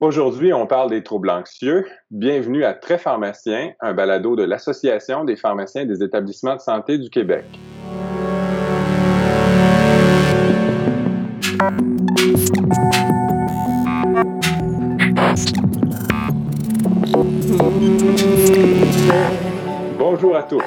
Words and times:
Aujourd'hui, 0.00 0.52
on 0.52 0.64
parle 0.64 0.90
des 0.90 1.02
troubles 1.02 1.28
anxieux. 1.28 1.84
Bienvenue 2.12 2.62
à 2.62 2.72
Très 2.72 2.98
Pharmacien, 2.98 3.72
un 3.80 3.94
balado 3.94 4.36
de 4.36 4.44
l'Association 4.44 5.24
des 5.24 5.34
pharmaciens 5.34 5.86
des 5.86 6.04
établissements 6.04 6.54
de 6.54 6.60
santé 6.60 6.98
du 6.98 7.10
Québec. 7.10 7.44
Bonjour 19.98 20.36
à 20.36 20.44
tous. 20.44 20.62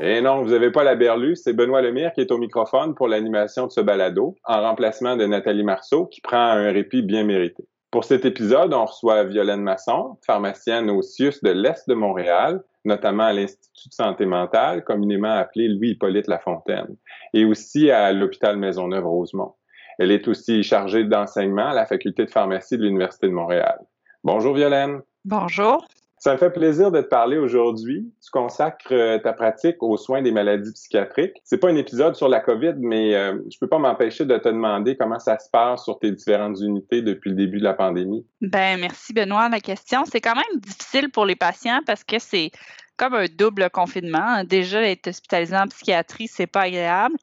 Et 0.00 0.20
non, 0.20 0.44
vous 0.44 0.50
n'avez 0.50 0.70
pas 0.70 0.84
la 0.84 0.94
berlue, 0.94 1.34
c'est 1.34 1.52
Benoît 1.52 1.82
Lemire 1.82 2.12
qui 2.12 2.20
est 2.20 2.30
au 2.30 2.38
microphone 2.38 2.94
pour 2.94 3.08
l'animation 3.08 3.66
de 3.66 3.72
ce 3.72 3.80
balado, 3.80 4.36
en 4.44 4.62
remplacement 4.62 5.16
de 5.16 5.26
Nathalie 5.26 5.64
Marceau, 5.64 6.06
qui 6.06 6.20
prend 6.20 6.36
un 6.36 6.70
répit 6.70 7.02
bien 7.02 7.24
mérité. 7.24 7.66
Pour 7.90 8.04
cet 8.04 8.26
épisode, 8.26 8.74
on 8.74 8.84
reçoit 8.84 9.24
Violaine 9.24 9.62
Masson, 9.62 10.18
pharmacienne 10.26 10.90
au 10.90 11.00
CIUS 11.00 11.42
de 11.42 11.50
l'Est 11.50 11.88
de 11.88 11.94
Montréal, 11.94 12.62
notamment 12.84 13.24
à 13.24 13.32
l'Institut 13.32 13.88
de 13.88 13.94
santé 13.94 14.26
mentale, 14.26 14.84
communément 14.84 15.32
appelé 15.32 15.68
Louis-Hippolyte 15.68 16.26
Lafontaine, 16.26 16.96
et 17.32 17.46
aussi 17.46 17.90
à 17.90 18.12
l'hôpital 18.12 18.58
Maisonneuve-Rosemont. 18.58 19.54
Elle 19.98 20.10
est 20.10 20.28
aussi 20.28 20.62
chargée 20.62 21.04
d'enseignement 21.04 21.68
à 21.70 21.74
la 21.74 21.86
faculté 21.86 22.26
de 22.26 22.30
pharmacie 22.30 22.76
de 22.76 22.82
l'Université 22.82 23.26
de 23.26 23.32
Montréal. 23.32 23.78
Bonjour 24.22 24.54
Violaine. 24.54 25.00
Bonjour. 25.24 25.86
Ça 26.18 26.32
me 26.32 26.38
fait 26.38 26.50
plaisir 26.50 26.90
de 26.90 27.00
te 27.00 27.06
parler 27.06 27.38
aujourd'hui. 27.38 28.10
Tu 28.22 28.30
consacres 28.30 28.92
euh, 28.92 29.18
ta 29.18 29.32
pratique 29.32 29.82
aux 29.82 29.96
soins 29.96 30.22
des 30.22 30.32
maladies 30.32 30.72
psychiatriques. 30.72 31.36
C'est 31.44 31.58
pas 31.58 31.68
un 31.68 31.76
épisode 31.76 32.16
sur 32.16 32.28
la 32.28 32.40
COVID, 32.40 32.74
mais 32.78 33.14
euh, 33.14 33.38
je 33.50 33.58
peux 33.58 33.68
pas 33.68 33.78
m'empêcher 33.78 34.24
de 34.24 34.36
te 34.36 34.48
demander 34.48 34.96
comment 34.96 35.18
ça 35.18 35.38
se 35.38 35.48
passe 35.50 35.84
sur 35.84 35.98
tes 35.98 36.10
différentes 36.10 36.60
unités 36.60 37.02
depuis 37.02 37.30
le 37.30 37.36
début 37.36 37.58
de 37.58 37.64
la 37.64 37.74
pandémie. 37.74 38.26
Ben 38.40 38.78
merci 38.80 39.12
Benoît 39.12 39.48
la 39.48 39.60
question. 39.60 40.04
C'est 40.10 40.20
quand 40.20 40.34
même 40.34 40.60
difficile 40.60 41.10
pour 41.10 41.24
les 41.24 41.36
patients 41.36 41.80
parce 41.86 42.04
que 42.04 42.18
c'est 42.18 42.50
comme 42.96 43.14
un 43.14 43.26
double 43.26 43.70
confinement. 43.70 44.42
Déjà 44.44 44.82
être 44.82 45.06
hospitalisé 45.06 45.56
en 45.56 45.68
psychiatrie, 45.68 46.28
c'est 46.28 46.46
pas 46.46 46.62
agréable. 46.62 47.16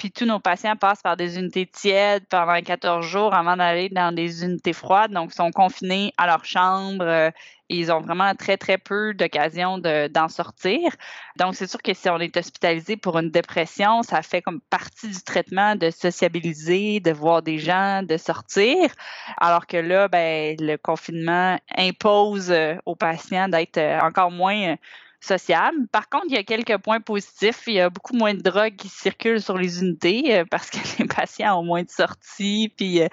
Puis 0.00 0.10
tous 0.10 0.24
nos 0.24 0.40
patients 0.40 0.76
passent 0.76 1.02
par 1.02 1.18
des 1.18 1.38
unités 1.38 1.66
tièdes 1.66 2.24
pendant 2.30 2.58
14 2.58 3.04
jours 3.04 3.34
avant 3.34 3.58
d'aller 3.58 3.90
dans 3.90 4.14
des 4.14 4.42
unités 4.42 4.72
froides. 4.72 5.10
Donc, 5.10 5.32
ils 5.32 5.34
sont 5.34 5.50
confinés 5.50 6.14
à 6.16 6.26
leur 6.26 6.42
chambre. 6.42 7.04
Euh, 7.04 7.30
et 7.68 7.76
ils 7.76 7.92
ont 7.92 8.00
vraiment 8.00 8.34
très, 8.34 8.56
très 8.56 8.78
peu 8.78 9.12
d'occasions 9.12 9.76
d'en 9.76 10.28
sortir. 10.28 10.90
Donc, 11.38 11.54
c'est 11.54 11.68
sûr 11.68 11.82
que 11.82 11.92
si 11.92 12.08
on 12.08 12.18
est 12.18 12.34
hospitalisé 12.34 12.96
pour 12.96 13.18
une 13.18 13.30
dépression, 13.30 14.02
ça 14.02 14.22
fait 14.22 14.40
comme 14.40 14.62
partie 14.70 15.08
du 15.08 15.22
traitement 15.22 15.76
de 15.76 15.90
sociabiliser, 15.90 17.00
de 17.00 17.12
voir 17.12 17.42
des 17.42 17.58
gens, 17.58 18.02
de 18.02 18.16
sortir. 18.16 18.90
Alors 19.36 19.66
que 19.66 19.76
là, 19.76 20.08
ben, 20.08 20.56
le 20.58 20.76
confinement 20.78 21.58
impose 21.76 22.50
euh, 22.50 22.74
aux 22.86 22.96
patients 22.96 23.48
d'être 23.48 23.76
euh, 23.76 24.00
encore 24.00 24.30
moins 24.30 24.76
sociable. 25.20 25.86
Par 25.92 26.08
contre, 26.08 26.26
il 26.28 26.34
y 26.34 26.38
a 26.38 26.42
quelques 26.42 26.78
points 26.78 27.00
positifs. 27.00 27.62
Il 27.66 27.74
y 27.74 27.80
a 27.80 27.90
beaucoup 27.90 28.14
moins 28.14 28.34
de 28.34 28.40
drogues 28.40 28.76
qui 28.76 28.88
circulent 28.88 29.40
sur 29.40 29.56
les 29.56 29.82
unités 29.82 30.38
euh, 30.38 30.44
parce 30.50 30.70
que 30.70 30.78
les 30.98 31.06
patients 31.06 31.60
ont 31.60 31.64
moins 31.64 31.82
de 31.82 31.90
sorties, 31.90 32.72
puis 32.76 33.02
euh, 33.02 33.08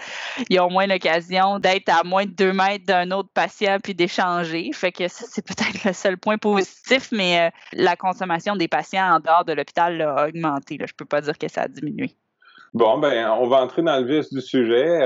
ils 0.49 0.59
ont 0.59 0.69
moins 0.69 0.87
l'occasion 0.87 1.59
d'être 1.59 1.89
à 1.89 2.03
moins 2.03 2.25
de 2.25 2.31
deux 2.31 2.53
mètres 2.53 2.85
d'un 2.85 3.11
autre 3.11 3.29
patient 3.33 3.77
puis 3.83 3.93
d'échanger. 3.93 4.71
Fait 4.73 4.91
que 4.91 5.07
ça, 5.07 5.25
c'est 5.29 5.45
peut-être 5.45 5.83
le 5.83 5.93
seul 5.93 6.17
point 6.17 6.37
positif, 6.37 7.09
mais 7.11 7.47
euh, 7.47 7.49
la 7.73 7.95
consommation 7.95 8.55
des 8.55 8.67
patients 8.67 9.15
en 9.15 9.19
dehors 9.19 9.45
de 9.45 9.53
l'hôpital 9.53 10.01
a 10.01 10.27
augmenté. 10.27 10.77
Je 10.79 10.93
peux 10.93 11.05
pas 11.05 11.21
dire 11.21 11.37
que 11.37 11.49
ça 11.49 11.63
a 11.63 11.67
diminué. 11.67 12.15
Bon, 12.73 12.97
ben, 12.99 13.29
on 13.39 13.47
va 13.47 13.61
entrer 13.63 13.81
dans 13.81 13.97
le 13.99 14.05
vif 14.05 14.29
du 14.31 14.41
sujet. 14.41 14.99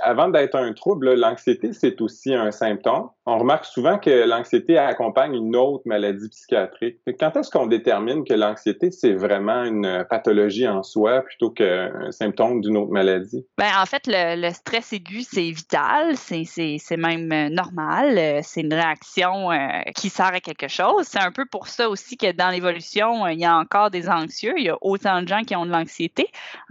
avant 0.00 0.28
d'être 0.28 0.54
un 0.54 0.72
trouble, 0.72 1.14
l'anxiété, 1.14 1.72
c'est 1.72 2.00
aussi 2.00 2.34
un 2.34 2.50
symptôme 2.50 3.08
on 3.28 3.36
remarque 3.36 3.66
souvent 3.66 3.98
que 3.98 4.26
l'anxiété 4.26 4.78
accompagne 4.78 5.34
une 5.34 5.54
autre 5.54 5.82
maladie 5.84 6.30
psychiatrique. 6.30 6.96
Quand 7.20 7.36
est-ce 7.36 7.50
qu'on 7.50 7.66
détermine 7.66 8.24
que 8.24 8.32
l'anxiété, 8.32 8.90
c'est 8.90 9.12
vraiment 9.12 9.64
une 9.64 10.06
pathologie 10.08 10.66
en 10.66 10.82
soi 10.82 11.20
plutôt 11.20 11.50
qu'un 11.50 12.10
symptôme 12.10 12.62
d'une 12.62 12.78
autre 12.78 12.90
maladie? 12.90 13.44
Ben, 13.58 13.70
en 13.78 13.84
fait, 13.84 14.04
le, 14.06 14.50
stress 14.52 14.94
aigu, 14.94 15.20
c'est 15.22 15.50
vital, 15.50 16.16
c'est 16.16 16.96
même 16.96 17.30
euh, 17.30 17.50
normal, 17.50 18.16
euh, 18.16 18.40
c'est 18.42 18.62
une 18.62 18.72
réaction 18.72 19.52
euh, 19.52 19.56
qui 19.94 20.08
sert 20.08 20.32
à 20.32 20.40
quelque 20.40 20.68
chose. 20.68 21.06
C'est 21.06 21.20
un 21.20 21.30
peu 21.30 21.44
pour 21.44 21.68
ça 21.68 21.90
aussi 21.90 22.16
que 22.16 22.32
dans 22.32 22.48
l'évolution, 22.48 23.26
il 23.26 23.38
y 23.38 23.44
a 23.44 23.54
encore 23.54 23.90
des 23.90 24.08
anxieux. 24.08 24.54
Il 24.56 24.64
y 24.64 24.70
a 24.70 24.78
autant 24.80 25.20
de 25.20 25.28
gens 25.28 25.42
qui 25.42 25.54
ont 25.54 25.66
de 25.66 25.70
l'anxiété. 25.70 26.28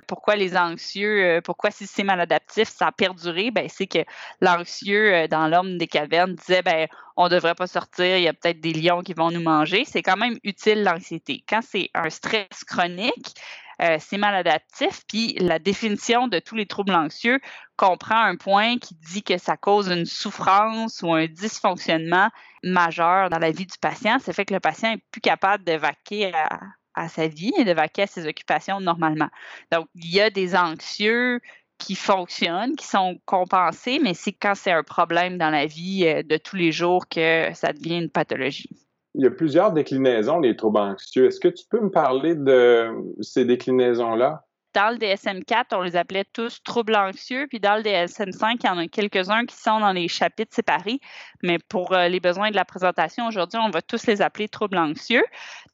Pourquoi 0.07 0.26
les 0.35 0.57
anxieux, 0.57 1.41
pourquoi 1.43 1.71
si 1.71 1.87
c'est 1.87 2.03
maladaptif, 2.03 2.67
ça 2.67 2.87
a 2.87 2.91
perduré? 2.91 3.51
Ben, 3.51 3.67
c'est 3.69 3.87
que 3.87 3.99
l'anxieux, 4.41 5.27
dans 5.27 5.47
l'homme 5.47 5.77
des 5.77 5.87
cavernes, 5.87 6.35
disait 6.35 6.61
ben 6.61 6.87
on 7.15 7.29
devrait 7.29 7.55
pas 7.55 7.67
sortir, 7.67 8.17
il 8.17 8.23
y 8.23 8.27
a 8.27 8.33
peut-être 8.33 8.61
des 8.61 8.73
lions 8.73 9.01
qui 9.01 9.13
vont 9.13 9.31
nous 9.31 9.41
manger, 9.41 9.85
c'est 9.85 10.03
quand 10.03 10.17
même 10.17 10.37
utile 10.43 10.83
l'anxiété. 10.83 11.43
Quand 11.49 11.61
c'est 11.63 11.89
un 11.95 12.09
stress 12.09 12.63
chronique, 12.65 13.33
euh, 13.81 13.97
c'est 13.99 14.17
maladaptif. 14.17 15.03
Puis 15.07 15.33
la 15.39 15.59
définition 15.59 16.27
de 16.27 16.39
tous 16.39 16.55
les 16.55 16.65
troubles 16.65 16.95
anxieux 16.95 17.39
comprend 17.75 18.19
un 18.19 18.35
point 18.35 18.77
qui 18.79 18.95
dit 18.95 19.23
que 19.23 19.37
ça 19.37 19.55
cause 19.55 19.89
une 19.89 20.05
souffrance 20.05 21.01
ou 21.03 21.13
un 21.13 21.27
dysfonctionnement 21.27 22.29
majeur 22.63 23.29
dans 23.29 23.37
la 23.39 23.51
vie 23.51 23.67
du 23.67 23.77
patient. 23.79 24.17
Ça 24.19 24.33
fait 24.33 24.45
que 24.45 24.53
le 24.53 24.59
patient 24.59 24.93
est 24.93 25.03
plus 25.11 25.21
capable 25.21 25.63
de 25.63 25.73
vaquer 25.73 26.33
à, 26.33 26.59
à 26.97 27.07
sa 27.07 27.27
vie 27.27 27.53
et 27.57 27.63
de 27.63 27.71
vaquer 27.71 28.03
à 28.03 28.07
ses 28.07 28.27
occupations 28.27 28.79
normalement. 28.79 29.29
Donc, 29.71 29.87
il 29.95 30.13
y 30.13 30.19
a 30.19 30.29
des 30.29 30.55
anxieux 30.55 31.39
qui 31.77 31.95
fonctionnent, 31.95 32.75
qui 32.75 32.87
sont 32.87 33.19
compensés, 33.25 33.99
mais 34.01 34.13
c'est 34.13 34.33
quand 34.33 34.55
c'est 34.55 34.71
un 34.71 34.83
problème 34.83 35.37
dans 35.37 35.51
la 35.51 35.67
vie 35.67 36.05
euh, 36.07 36.23
de 36.23 36.37
tous 36.37 36.55
les 36.55 36.71
jours 36.71 37.07
que 37.07 37.49
ça 37.53 37.71
devient 37.71 37.99
une 37.99 38.09
pathologie. 38.09 38.69
Il 39.13 39.23
y 39.23 39.27
a 39.27 39.31
plusieurs 39.31 39.71
déclinaisons 39.71 40.39
des 40.39 40.55
troubles 40.55 40.79
anxieux. 40.79 41.27
Est-ce 41.27 41.39
que 41.39 41.47
tu 41.47 41.65
peux 41.69 41.79
me 41.79 41.89
parler 41.89 42.35
de 42.35 42.89
ces 43.21 43.45
déclinaisons-là? 43.45 44.46
Dans 44.73 44.91
le 44.91 44.97
DSM-4, 44.97 45.65
on 45.71 45.81
les 45.81 45.95
appelait 45.95 46.25
tous 46.31 46.61
troubles 46.63 46.95
anxieux, 46.95 47.47
puis 47.47 47.59
dans 47.59 47.75
le 47.75 47.83
DSM-5, 47.83 48.57
il 48.63 48.65
y 48.65 48.69
en 48.69 48.77
a 48.77 48.87
quelques-uns 48.87 49.45
qui 49.45 49.55
sont 49.55 49.79
dans 49.79 49.91
les 49.91 50.07
chapitres 50.07 50.53
séparés, 50.53 50.99
mais 51.41 51.57
pour 51.57 51.93
euh, 51.93 52.07
les 52.07 52.19
besoins 52.19 52.51
de 52.51 52.55
la 52.55 52.65
présentation 52.65 53.27
aujourd'hui, 53.27 53.59
on 53.59 53.69
va 53.69 53.81
tous 53.81 54.05
les 54.05 54.21
appeler 54.21 54.47
troubles 54.47 54.77
anxieux. 54.77 55.23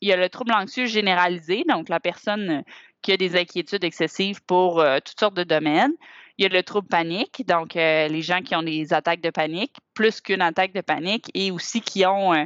Il 0.01 0.07
y 0.07 0.13
a 0.13 0.17
le 0.17 0.29
trouble 0.29 0.53
anxieux 0.53 0.85
généralisé, 0.85 1.63
donc 1.67 1.89
la 1.89 1.99
personne 1.99 2.63
qui 3.03 3.11
a 3.11 3.17
des 3.17 3.35
inquiétudes 3.35 3.83
excessives 3.83 4.41
pour 4.43 4.79
euh, 4.79 4.97
toutes 5.05 5.19
sortes 5.19 5.35
de 5.35 5.43
domaines. 5.43 5.93
Il 6.39 6.43
y 6.43 6.45
a 6.47 6.49
le 6.49 6.63
trouble 6.63 6.87
panique, 6.87 7.45
donc 7.45 7.75
euh, 7.75 8.07
les 8.07 8.23
gens 8.23 8.41
qui 8.41 8.55
ont 8.55 8.63
des 8.63 8.91
attaques 8.91 9.21
de 9.21 9.29
panique, 9.29 9.75
plus 9.93 10.19
qu'une 10.19 10.41
attaque 10.41 10.73
de 10.73 10.81
panique, 10.81 11.29
et 11.35 11.51
aussi 11.51 11.81
qui 11.81 12.05
ont 12.07 12.33
euh, 12.33 12.45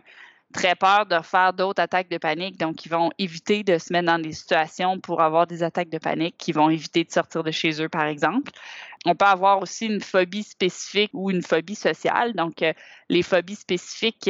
très 0.54 0.76
peur 0.76 1.06
de 1.06 1.20
faire 1.22 1.54
d'autres 1.54 1.82
attaques 1.82 2.10
de 2.10 2.18
panique, 2.18 2.58
donc 2.58 2.86
ils 2.86 2.90
vont 2.90 3.12
éviter 3.18 3.64
de 3.64 3.78
se 3.78 3.92
mettre 3.92 4.08
dans 4.08 4.20
des 4.20 4.32
situations 4.32 5.00
pour 5.00 5.22
avoir 5.22 5.48
des 5.48 5.64
attaques 5.64 5.90
de 5.90 5.98
panique, 5.98 6.38
qui 6.38 6.52
vont 6.52 6.70
éviter 6.70 7.04
de 7.04 7.12
sortir 7.12 7.44
de 7.44 7.52
chez 7.52 7.82
eux, 7.82 7.90
par 7.90 8.06
exemple. 8.06 8.52
On 9.06 9.16
peut 9.16 9.26
avoir 9.26 9.62
aussi 9.62 9.86
une 9.86 10.02
phobie 10.02 10.44
spécifique 10.44 11.12
ou 11.14 11.32
une 11.32 11.42
phobie 11.42 11.76
sociale. 11.76 12.34
Donc, 12.34 12.64
les 13.10 13.24
phobies 13.24 13.56
spécifiques, 13.56 14.30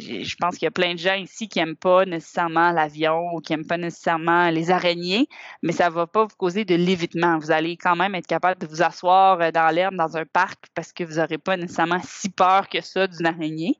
je 0.00 0.36
pense 0.36 0.54
qu'il 0.56 0.64
y 0.64 0.68
a 0.68 0.72
plein 0.72 0.94
de 0.94 0.98
gens 0.98 1.14
ici 1.14 1.48
qui 1.48 1.58
n'aiment 1.58 1.76
pas 1.76 2.04
nécessairement 2.04 2.72
l'avion 2.72 3.34
ou 3.34 3.40
qui 3.40 3.52
n'aiment 3.52 3.66
pas 3.66 3.76
nécessairement 3.76 4.50
les 4.50 4.70
araignées, 4.70 5.28
mais 5.62 5.72
ça 5.72 5.88
ne 5.88 5.94
va 5.94 6.06
pas 6.06 6.24
vous 6.24 6.36
causer 6.36 6.64
de 6.64 6.74
l'évitement. 6.74 7.38
Vous 7.38 7.50
allez 7.50 7.76
quand 7.76 7.96
même 7.96 8.14
être 8.14 8.26
capable 8.26 8.60
de 8.60 8.66
vous 8.66 8.82
asseoir 8.82 9.40
euh, 9.40 9.50
dans 9.50 9.74
l'herbe 9.74 9.94
dans 9.94 10.16
un 10.16 10.24
parc 10.24 10.66
parce 10.74 10.92
que 10.92 11.04
vous 11.04 11.14
n'aurez 11.14 11.38
pas 11.38 11.56
nécessairement 11.56 12.00
si 12.02 12.30
peur 12.30 12.68
que 12.68 12.80
ça 12.80 13.06
d'une 13.06 13.26
araignée. 13.26 13.76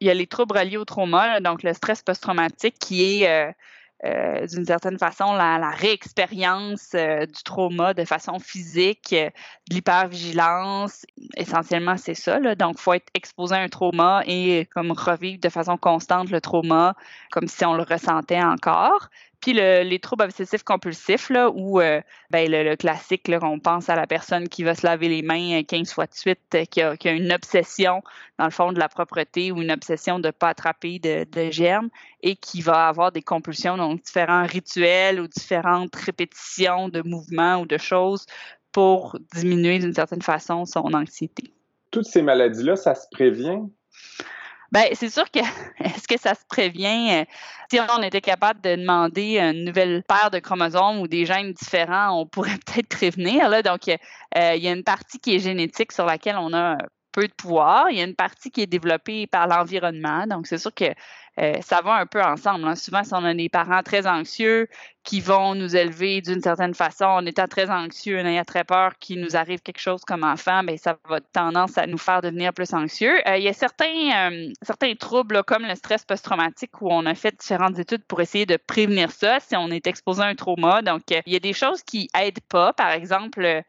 Il 0.00 0.06
y 0.06 0.10
a 0.10 0.14
les 0.14 0.26
troubles 0.26 0.56
reliés 0.56 0.76
au 0.76 0.84
trauma, 0.84 1.40
donc 1.40 1.62
le 1.62 1.72
stress 1.72 2.02
post-traumatique 2.02 2.76
qui 2.78 3.22
est 3.22 3.28
euh, 3.28 3.52
euh, 4.06 4.46
d'une 4.46 4.64
certaine 4.64 4.98
façon 4.98 5.34
la, 5.34 5.70
réexpérience 5.70 6.90
euh, 6.94 7.26
du 7.26 7.42
trauma 7.44 7.94
de 7.94 8.04
façon 8.04 8.38
physique, 8.38 9.12
euh, 9.12 9.30
de 9.68 9.74
l'hypervigilance. 9.74 11.04
Essentiellement, 11.36 11.96
c'est 11.96 12.14
ça. 12.14 12.38
Donc, 12.54 12.76
il 12.78 12.80
faut 12.80 12.92
être 12.92 13.08
exposé 13.14 13.54
à 13.54 13.58
un 13.58 13.68
trauma 13.68 14.22
et 14.26 14.66
comme 14.72 14.92
revivre 14.92 15.40
de 15.40 15.48
façon 15.48 15.76
constante 15.76 16.30
le 16.30 16.40
trauma, 16.40 16.94
comme 17.32 17.48
si 17.48 17.64
on 17.64 17.74
le 17.74 17.82
ressentait 17.82 18.42
encore. 18.42 19.08
Puis 19.40 19.52
les 19.52 19.98
troubles 20.00 20.24
obsessifs 20.24 20.62
compulsifs, 20.62 21.30
là, 21.30 21.50
où 21.50 21.80
euh, 21.80 22.00
ben, 22.30 22.50
le, 22.50 22.74
classique, 22.74 23.28
là, 23.28 23.38
on 23.42 23.60
pense 23.60 23.88
à 23.88 23.94
la 23.94 24.06
personne 24.06 24.48
qui 24.48 24.64
va 24.64 24.74
se 24.74 24.84
laver 24.84 25.08
les 25.08 25.22
mains 25.22 25.62
15 25.62 25.92
fois 25.92 26.06
de 26.06 26.14
suite, 26.14 26.40
euh, 26.54 26.64
qui, 26.64 26.82
a, 26.82 26.96
qui, 26.96 27.08
a, 27.08 27.12
une 27.12 27.32
obsession, 27.32 28.02
dans 28.38 28.46
le 28.46 28.50
fond, 28.50 28.72
de 28.72 28.78
la 28.78 28.88
propreté 28.88 29.52
ou 29.52 29.62
une 29.62 29.70
obsession 29.70 30.18
de 30.18 30.28
ne 30.28 30.32
pas 30.32 30.48
attraper 30.48 30.98
de, 30.98 31.24
de, 31.30 31.50
germes 31.50 31.90
et 32.22 32.34
qui 32.34 32.60
va 32.60 32.88
avoir 32.88 33.12
des 33.12 33.22
compulsions, 33.22 33.76
donc 33.76 34.02
différents 34.02 34.46
rituels 34.46 35.20
ou 35.20 35.28
différentes 35.28 35.94
répétitions 35.94 36.88
de 36.88 37.02
mouvements 37.02 37.60
ou 37.60 37.66
de 37.66 37.78
choses 37.78 38.26
pour 38.72 39.16
diminuer 39.34 39.78
d'une 39.78 39.94
certaine 39.94 40.22
façon 40.22 40.64
son 40.64 40.92
anxiété. 40.92 41.44
Toutes 41.90 42.06
ces 42.06 42.22
maladies-là, 42.22 42.76
ça 42.76 42.94
se 42.94 43.06
prévient? 43.10 43.60
Ben, 44.76 44.88
c'est 44.92 45.08
sûr 45.08 45.24
que 45.30 45.38
est-ce 45.80 46.06
que 46.06 46.20
ça 46.20 46.34
se 46.34 46.44
prévient? 46.46 47.08
Euh, 47.10 47.24
si 47.70 47.80
on 47.80 48.02
était 48.02 48.20
capable 48.20 48.60
de 48.60 48.76
demander 48.76 49.38
une 49.38 49.64
nouvelle 49.64 50.02
paire 50.06 50.30
de 50.30 50.38
chromosomes 50.38 50.98
ou 50.98 51.08
des 51.08 51.24
gènes 51.24 51.54
différents, 51.54 52.20
on 52.20 52.26
pourrait 52.26 52.58
peut-être 52.66 52.88
prévenir. 52.88 53.48
Là. 53.48 53.62
Donc, 53.62 53.88
euh, 53.88 53.96
il 54.54 54.62
y 54.62 54.68
a 54.68 54.72
une 54.72 54.84
partie 54.84 55.18
qui 55.18 55.34
est 55.34 55.38
génétique 55.38 55.92
sur 55.92 56.04
laquelle 56.04 56.36
on 56.36 56.52
a 56.52 56.76
de 57.22 57.32
pouvoir. 57.32 57.90
Il 57.90 57.98
y 57.98 58.00
a 58.00 58.04
une 58.04 58.14
partie 58.14 58.50
qui 58.50 58.62
est 58.62 58.66
développée 58.66 59.26
par 59.26 59.46
l'environnement. 59.46 60.26
Donc, 60.26 60.46
c'est 60.46 60.58
sûr 60.58 60.74
que 60.74 60.92
euh, 61.38 61.54
ça 61.60 61.80
va 61.82 61.94
un 61.96 62.06
peu 62.06 62.22
ensemble. 62.22 62.66
Hein. 62.66 62.76
Souvent, 62.76 63.04
si 63.04 63.12
on 63.12 63.24
a 63.24 63.34
des 63.34 63.50
parents 63.50 63.82
très 63.82 64.06
anxieux 64.06 64.68
qui 65.02 65.20
vont 65.20 65.54
nous 65.54 65.76
élever 65.76 66.22
d'une 66.22 66.40
certaine 66.40 66.72
façon, 66.72 67.04
en 67.04 67.26
étant 67.26 67.46
très 67.46 67.68
anxieux, 67.70 68.18
en 68.18 68.24
ayant 68.24 68.44
très 68.44 68.64
peur 68.64 68.98
qu'il 68.98 69.20
nous 69.20 69.36
arrive 69.36 69.60
quelque 69.60 69.80
chose 69.80 70.02
comme 70.04 70.24
enfant, 70.24 70.64
bien, 70.64 70.78
ça 70.78 70.96
va 71.08 71.20
tendance 71.20 71.76
à 71.76 71.86
nous 71.86 71.98
faire 71.98 72.22
devenir 72.22 72.54
plus 72.54 72.72
anxieux. 72.72 73.20
Euh, 73.28 73.36
il 73.36 73.44
y 73.44 73.48
a 73.48 73.52
certains, 73.52 74.30
euh, 74.32 74.94
troubles 74.98 75.42
comme 75.44 75.66
le 75.66 75.74
stress 75.74 76.04
post-traumatique 76.04 76.80
où 76.80 76.90
on 76.90 77.04
a 77.04 77.14
fait 77.14 77.38
différentes 77.38 77.78
études 77.78 78.04
pour 78.04 78.20
essayer 78.22 78.46
de 78.46 78.56
prévenir 78.56 79.10
ça 79.10 79.38
si 79.40 79.56
on 79.56 79.68
est 79.70 79.86
exposé 79.86 80.22
à 80.22 80.26
un 80.26 80.34
trauma. 80.34 80.80
Donc, 80.80 81.02
il 81.10 81.32
y 81.32 81.36
a 81.36 81.40
des 81.40 81.52
choses 81.52 81.82
qui 81.82 82.08
aident 82.18 82.40
pas. 82.48 82.72
Par 82.72 82.90
exemple, 82.90 83.62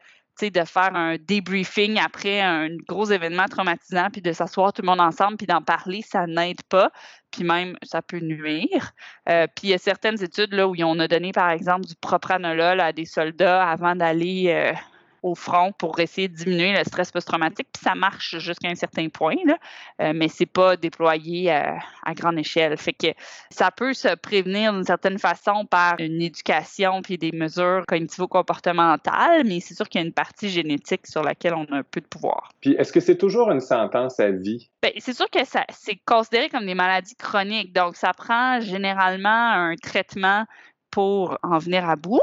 de 0.46 0.64
faire 0.64 0.94
un 0.94 1.16
debriefing 1.16 1.98
après 1.98 2.40
un 2.40 2.68
gros 2.88 3.06
événement 3.06 3.46
traumatisant, 3.46 4.08
puis 4.10 4.22
de 4.22 4.32
s'asseoir 4.32 4.72
tout 4.72 4.82
le 4.82 4.86
monde 4.86 5.00
ensemble, 5.00 5.36
puis 5.36 5.46
d'en 5.46 5.62
parler, 5.62 6.02
ça 6.02 6.26
n'aide 6.26 6.62
pas, 6.68 6.90
puis 7.30 7.44
même 7.44 7.76
ça 7.82 8.02
peut 8.02 8.20
nuire. 8.20 8.92
Euh, 9.28 9.46
puis 9.46 9.68
il 9.68 9.70
y 9.70 9.74
a 9.74 9.78
certaines 9.78 10.22
études 10.22 10.54
là 10.54 10.68
où 10.68 10.74
on 10.78 10.98
a 11.00 11.08
donné, 11.08 11.32
par 11.32 11.50
exemple, 11.50 11.86
du 11.86 11.94
propranolol 11.96 12.80
à 12.80 12.92
des 12.92 13.04
soldats 13.04 13.68
avant 13.68 13.96
d'aller 13.96 14.46
euh, 14.48 14.72
au 15.22 15.34
front 15.34 15.72
pour 15.72 15.98
essayer 16.00 16.28
de 16.28 16.34
diminuer 16.34 16.76
le 16.76 16.84
stress 16.84 17.10
post-traumatique. 17.10 17.68
Puis 17.72 17.82
ça 17.82 17.94
marche 17.94 18.38
jusqu'à 18.38 18.68
un 18.68 18.74
certain 18.74 19.08
point, 19.08 19.36
là, 19.44 19.56
euh, 20.00 20.12
mais 20.14 20.28
c'est 20.28 20.46
pas 20.46 20.76
déployé 20.76 21.50
à, 21.50 21.78
grande 22.14 22.38
échelle. 22.38 22.76
Fait 22.78 22.92
que 22.92 23.08
ça 23.50 23.70
peut 23.70 23.92
se 23.92 24.14
prévenir 24.14 24.72
d'une 24.72 24.84
certaine 24.84 25.18
façon 25.18 25.66
par 25.66 25.96
une 25.98 26.22
éducation 26.22 27.02
puis 27.02 27.18
des 27.18 27.32
mesures 27.32 27.84
cognitivo-comportementales, 27.86 29.44
mais 29.44 29.60
c'est 29.60 29.74
sûr 29.74 29.88
qu'il 29.88 30.00
y 30.00 30.04
a 30.04 30.06
une 30.06 30.12
partie 30.12 30.48
génétique 30.48 31.06
sur 31.06 31.22
laquelle 31.22 31.54
on 31.54 31.64
a 31.66 31.76
un 31.76 31.82
peu 31.82 32.00
de 32.00 32.06
pouvoir. 32.06 32.50
Puis 32.60 32.72
est-ce 32.72 32.92
que 32.92 33.00
c'est 33.00 33.18
toujours 33.18 33.50
une 33.50 33.60
sentence 33.60 34.18
à 34.20 34.30
vie? 34.30 34.70
Bien, 34.82 34.92
c'est 34.98 35.12
sûr 35.12 35.28
que 35.30 35.44
ça 35.44 35.64
c'est 35.68 35.98
considéré 36.04 36.48
comme 36.48 36.66
des 36.66 36.74
maladies 36.74 37.16
chroniques, 37.16 37.72
donc 37.72 37.96
ça 37.96 38.12
prend 38.12 38.60
généralement 38.60 39.28
un 39.28 39.74
traitement 39.76 40.44
pour 40.90 41.38
en 41.42 41.58
venir 41.58 41.88
à 41.88 41.96
bout. 41.96 42.20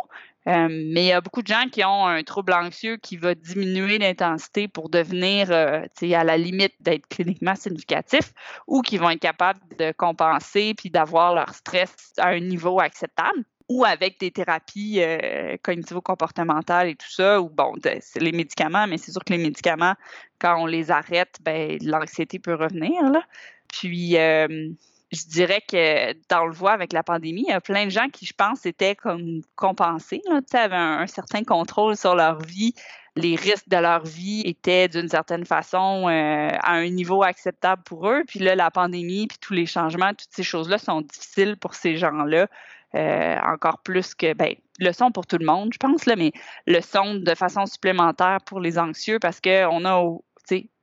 Euh, 0.48 0.68
mais 0.70 1.04
il 1.04 1.08
y 1.08 1.12
a 1.12 1.22
beaucoup 1.22 1.42
de 1.42 1.48
gens 1.48 1.66
qui 1.72 1.84
ont 1.84 2.06
un 2.06 2.22
trouble 2.24 2.54
anxieux 2.54 2.98
qui 2.98 3.18
va 3.18 3.34
diminuer 3.34 3.98
l'intensité 3.98 4.68
pour 4.68 4.90
devenir 4.90 5.52
euh, 5.52 5.82
à 6.02 6.24
la 6.24 6.38
limite 6.38 6.74
d'être 6.82 7.08
cliniquement 7.08 7.56
significatif 7.56 8.32
ou 8.68 8.82
qui 8.82 8.98
vont 8.98 9.10
être 9.10 9.20
capables 9.20 9.60
de 9.80 9.92
compenser 9.92 10.76
puis 10.76 10.92
d'avoir 10.92 11.34
leur 11.34 11.54
stress 11.56 12.14
à 12.18 12.30
un 12.30 12.40
niveau 12.40 12.80
acceptable 12.80 13.44
ou 13.68 13.84
avec 13.84 14.20
des 14.20 14.32
thérapies 14.32 15.02
euh, 15.02 15.58
cognitivo-comportementales 15.64 16.90
et 16.90 16.96
tout 16.96 17.10
ça, 17.10 17.42
ou 17.42 17.50
bon, 17.50 17.74
c'est 17.82 18.22
les 18.22 18.32
médicaments, 18.32 18.86
mais 18.88 18.98
c'est 18.98 19.12
sûr 19.12 19.24
que 19.24 19.34
les 19.34 19.42
médicaments, 19.42 19.96
quand 20.40 20.62
on 20.62 20.66
les 20.68 20.92
arrête, 20.92 21.40
ben, 21.42 21.78
l'anxiété 21.82 22.38
peut 22.38 22.54
revenir. 22.54 23.02
Là. 23.10 23.24
Puis, 23.68 24.18
euh, 24.18 24.70
je 25.16 25.28
dirais 25.28 25.62
que 25.62 26.14
dans 26.30 26.46
le 26.46 26.54
voie 26.54 26.72
avec 26.72 26.94
la 26.94 27.04
pandémie, 27.04 27.46
il 27.48 27.52
y 27.52 27.54
a 27.54 27.62
plein 27.62 27.86
de 27.86 27.90
gens 27.90 28.10
qui, 28.10 28.26
je 28.26 28.34
pense, 28.34 28.66
étaient 28.66 28.96
comme 28.96 29.42
compensés, 29.56 30.22
là, 30.30 30.42
avaient 30.54 30.76
un, 30.76 31.08
certain 31.08 31.44
contrôle 31.44 31.98
sur 31.98 32.16
leur 32.16 32.40
vie. 32.42 32.74
Les 33.16 33.36
risques 33.36 33.70
de 33.70 33.78
leur 33.78 34.04
vie 34.04 34.42
étaient 34.42 34.90
d'une 34.90 35.08
certaine 35.08 35.46
façon 35.46 36.10
euh, 36.10 36.50
à 36.62 36.74
un 36.74 36.90
niveau 36.90 37.24
acceptable 37.24 37.82
pour 37.84 38.10
eux. 38.10 38.24
Puis 38.28 38.40
là, 38.40 38.56
la 38.56 38.72
pandémie, 38.72 39.28
puis 39.28 39.38
tous 39.40 39.54
les 39.54 39.66
changements, 39.66 40.10
toutes 40.10 40.32
ces 40.32 40.44
choses-là 40.44 40.78
sont 40.78 41.02
difficiles 41.02 41.56
pour 41.58 41.76
ces 41.76 41.96
gens-là. 41.96 42.48
Euh, 42.94 43.36
encore 43.46 43.80
plus 43.80 44.16
que, 44.16 44.34
ben, 44.34 44.54
le 44.80 44.92
son 44.94 45.12
pour 45.12 45.26
tout 45.28 45.38
le 45.38 45.46
monde, 45.46 45.72
je 45.74 45.78
pense, 45.78 46.06
là, 46.06 46.16
mais 46.16 46.32
le 46.66 46.80
son 46.80 47.16
de 47.16 47.36
façon 47.36 47.66
supplémentaire 47.66 48.38
pour 48.46 48.62
les 48.62 48.80
anxieux 48.80 49.20
parce 49.20 49.42
qu'on 49.42 49.86
a, 49.86 50.18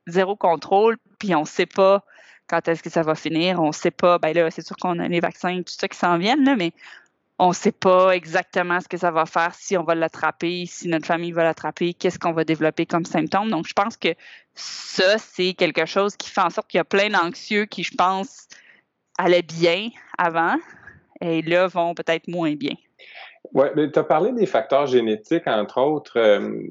zéro 0.07 0.37
contrôle, 0.37 0.97
puis 1.19 1.35
on 1.35 1.43
ne 1.43 1.47
sait 1.47 1.67
pas 1.67 2.05
quand 2.49 2.67
est-ce 2.69 2.83
que 2.83 2.91
ça 2.91 3.03
va 3.03 3.15
finir? 3.15 3.61
On 3.61 3.69
ne 3.69 3.73
sait 3.73 3.91
pas. 3.91 4.19
Ben 4.19 4.35
là, 4.35 4.51
c'est 4.51 4.67
sûr 4.67 4.77
qu'on 4.77 4.99
a 4.99 5.09
les 5.09 5.21
vaccins, 5.21 5.59
tout 5.59 5.75
ça 5.79 5.89
qui 5.89 5.99
s'en 5.99 6.19
viennent, 6.19 6.57
mais 6.57 6.73
on 7.39 7.49
ne 7.49 7.55
sait 7.55 7.73
pas 7.73 8.13
exactement 8.13 8.81
ce 8.81 8.89
que 8.89 8.97
ça 8.97 9.11
va 9.11 9.27
faire, 9.27 9.55
si 9.55 9.77
on 9.77 9.83
va 9.83 9.95
l'attraper, 9.95 10.65
si 10.67 10.89
notre 10.89 11.07
famille 11.07 11.33
va 11.33 11.43
l'attraper, 11.43 11.95
qu'est-ce 11.95 12.19
qu'on 12.19 12.33
va 12.33 12.45
développer 12.45 12.87
comme 12.87 13.05
symptômes. 13.05 13.51
Donc, 13.51 13.67
je 13.67 13.73
pense 13.73 13.97
que 13.97 14.15
ça, 14.55 15.19
c'est 15.19 15.55
quelque 15.55 15.87
chose 15.87 16.17
qui 16.17 16.31
fait 16.31 16.41
en 16.41 16.51
sorte 16.51 16.69
qu'il 16.69 16.79
y 16.79 16.81
a 16.81 16.85
plein 16.85 17.09
d'anxieux 17.09 17.65
qui, 17.65 17.83
je 17.83 17.95
pense, 17.97 18.47
allaient 19.19 19.43
bien 19.43 19.89
avant 20.19 20.57
et 21.21 21.43
là 21.43 21.67
vont 21.67 21.95
peut-être 21.95 22.29
moins 22.29 22.55
bien. 22.55 22.75
Oui, 23.55 23.67
mais 23.77 23.91
tu 23.91 23.99
as 23.99 24.05
parlé 24.05 24.33
des 24.33 24.47
facteurs 24.47 24.87
génétiques, 24.87 25.47
entre 25.47 25.81
autres. 25.81 26.19
Euh, 26.19 26.63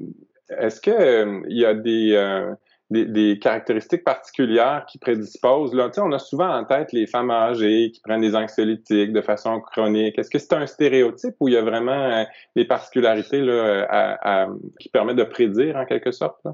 est-ce 0.58 0.80
qu'il 0.80 0.92
euh, 0.92 1.42
y 1.48 1.64
a 1.64 1.74
des, 1.74 2.12
euh, 2.14 2.54
des, 2.92 3.38
caractéristiques 3.38 4.04
particulières 4.04 4.84
qui 4.88 4.98
prédisposent. 4.98 5.74
Là, 5.74 5.90
on 5.98 6.12
a 6.12 6.18
souvent 6.18 6.48
en 6.48 6.64
tête 6.64 6.92
les 6.92 7.06
femmes 7.06 7.30
âgées 7.30 7.90
qui 7.92 8.00
prennent 8.00 8.20
des 8.20 8.36
anxiolytiques 8.36 9.12
de 9.12 9.20
façon 9.20 9.60
chronique. 9.60 10.18
Est-ce 10.18 10.30
que 10.30 10.38
c'est 10.38 10.52
un 10.52 10.66
stéréotype 10.66 11.34
ou 11.40 11.48
il 11.48 11.54
y 11.54 11.56
a 11.56 11.62
vraiment 11.62 11.92
euh, 11.92 12.24
des 12.56 12.64
particularités 12.64 13.40
là, 13.40 14.48
qui 14.78 14.88
permettent 14.88 15.16
de 15.16 15.24
prédire 15.24 15.76
en 15.76 15.86
quelque 15.86 16.12
sorte? 16.12 16.46